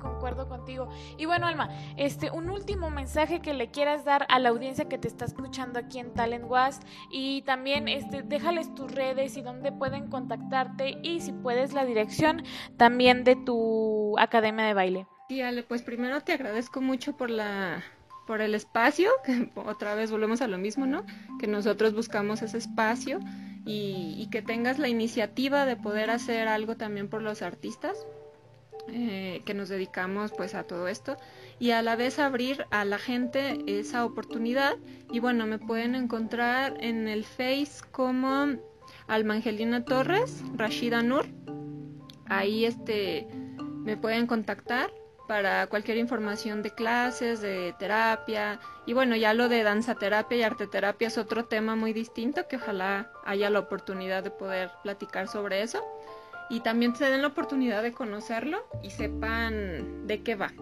[0.00, 0.88] concuerdo contigo.
[1.16, 4.98] Y bueno, Alma, este, un último mensaje que le quieras dar a la audiencia que
[4.98, 6.80] te está escuchando aquí en Talent Was
[7.12, 12.42] y también este, déjales tus redes y dónde pueden contactarte y si puedes la dirección
[12.76, 15.06] también de tu academia de baile.
[15.28, 17.84] Sí, Ale, pues primero te agradezco mucho por la
[18.26, 21.04] por el espacio, que otra vez volvemos a lo mismo, ¿no?
[21.40, 23.18] Que nosotros buscamos ese espacio
[23.66, 28.06] y, y que tengas la iniciativa de poder hacer algo también por los artistas,
[28.88, 31.16] eh, que nos dedicamos pues a todo esto.
[31.58, 34.76] Y a la vez abrir a la gente esa oportunidad.
[35.12, 38.56] Y bueno me pueden encontrar en el face como
[39.08, 41.26] Almangelina Torres Rashida Nur.
[42.26, 43.26] Ahí este
[43.84, 44.90] me pueden contactar
[45.30, 48.58] para cualquier información de clases, de terapia.
[48.84, 52.48] Y bueno, ya lo de danza terapia y arte terapia es otro tema muy distinto
[52.48, 55.84] que ojalá haya la oportunidad de poder platicar sobre eso
[56.50, 60.52] y también se den la oportunidad de conocerlo y sepan de qué va.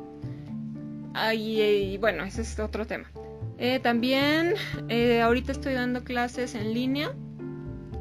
[1.35, 3.11] y, bueno, ese es otro tema.
[3.57, 4.55] Eh, también
[4.89, 7.13] eh, ahorita estoy dando clases en línea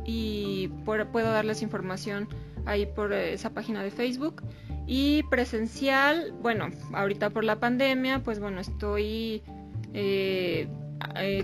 [0.05, 2.27] y puedo darles información
[2.65, 4.43] ahí por esa página de Facebook.
[4.85, 9.43] Y presencial, bueno, ahorita por la pandemia, pues bueno, estoy
[9.93, 10.67] eh,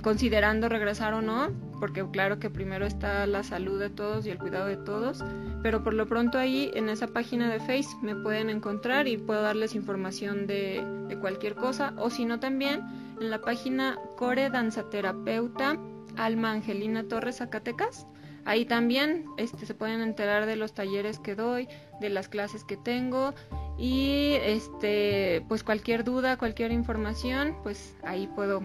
[0.02, 1.50] considerando regresar o no,
[1.80, 5.24] porque claro que primero está la salud de todos y el cuidado de todos,
[5.62, 9.42] pero por lo pronto ahí en esa página de Face me pueden encontrar y puedo
[9.42, 12.82] darles información de, de cualquier cosa, o si no también
[13.20, 15.78] en la página Core Danzaterapeuta
[16.18, 18.06] Alma Angelina Torres Zacatecas.
[18.46, 21.70] Ahí también este, se pueden enterar de los talleres que doy,
[22.02, 23.34] de las clases que tengo
[23.78, 28.62] y este, pues cualquier duda, cualquier información, pues ahí puedo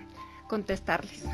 [0.49, 1.24] contestarles.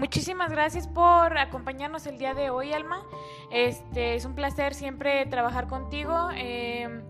[0.00, 3.02] Muchísimas gracias por acompañarnos el día de hoy, Alma.
[3.50, 6.30] Este es un placer siempre trabajar contigo.
[6.34, 7.02] Eh,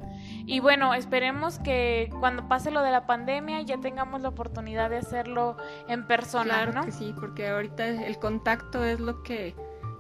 [0.47, 4.97] y bueno, esperemos que cuando pase lo de la pandemia ya tengamos la oportunidad de
[4.97, 5.57] hacerlo
[5.89, 9.55] en persona, claro Que sí, porque ahorita el contacto es lo que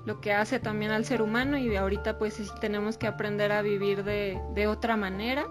[0.06, 3.60] lo que hace también al ser humano y ahorita pues sí tenemos que aprender a
[3.60, 5.46] vivir de, de otra manera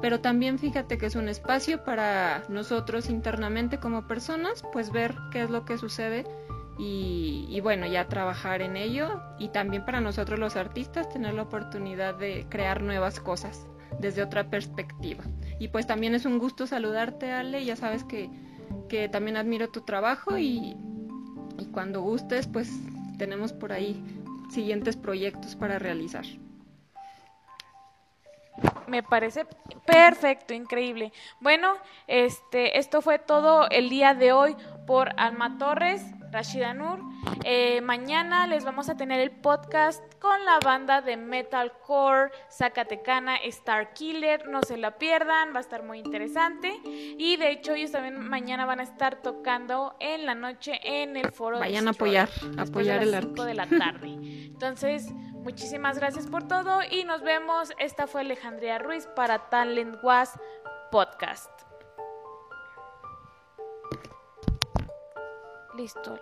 [0.00, 5.42] pero también fíjate que es un espacio para nosotros internamente como personas, pues ver qué
[5.42, 6.24] es lo que sucede
[6.82, 12.14] y, bueno, ya trabajar en ello y también para nosotros los artistas tener la oportunidad
[12.14, 13.66] de crear nuevas cosas
[13.98, 15.22] desde otra perspectiva.
[15.58, 18.30] Y pues también es un gusto saludarte, Ale, ya sabes que,
[18.88, 20.74] que también admiro tu trabajo y,
[21.58, 22.72] y cuando gustes, pues
[23.18, 24.02] tenemos por ahí
[24.50, 26.24] siguientes proyectos para realizar.
[28.86, 29.46] Me parece
[29.86, 31.12] perfecto, increíble.
[31.40, 31.74] Bueno,
[32.06, 36.02] este, esto fue todo el día de hoy por Alma Torres.
[36.30, 37.00] Rashida Nur.
[37.44, 43.92] Eh, mañana les vamos a tener el podcast con la banda de metalcore Zacatecana Star
[43.94, 44.48] Killer.
[44.48, 46.72] No se la pierdan, va a estar muy interesante.
[46.84, 51.32] Y de hecho, ellos también mañana van a estar tocando en la noche en el
[51.32, 51.58] foro.
[51.58, 52.28] Vayan a apoyar,
[52.58, 53.42] apoyar el arte.
[53.42, 54.08] de la tarde.
[54.08, 55.08] Entonces,
[55.42, 57.72] Muchísimas gracias por todo y nos vemos.
[57.78, 60.38] Esta fue Alejandría Ruiz para Talent Was
[60.90, 61.50] Podcast.
[65.76, 66.18] Listo.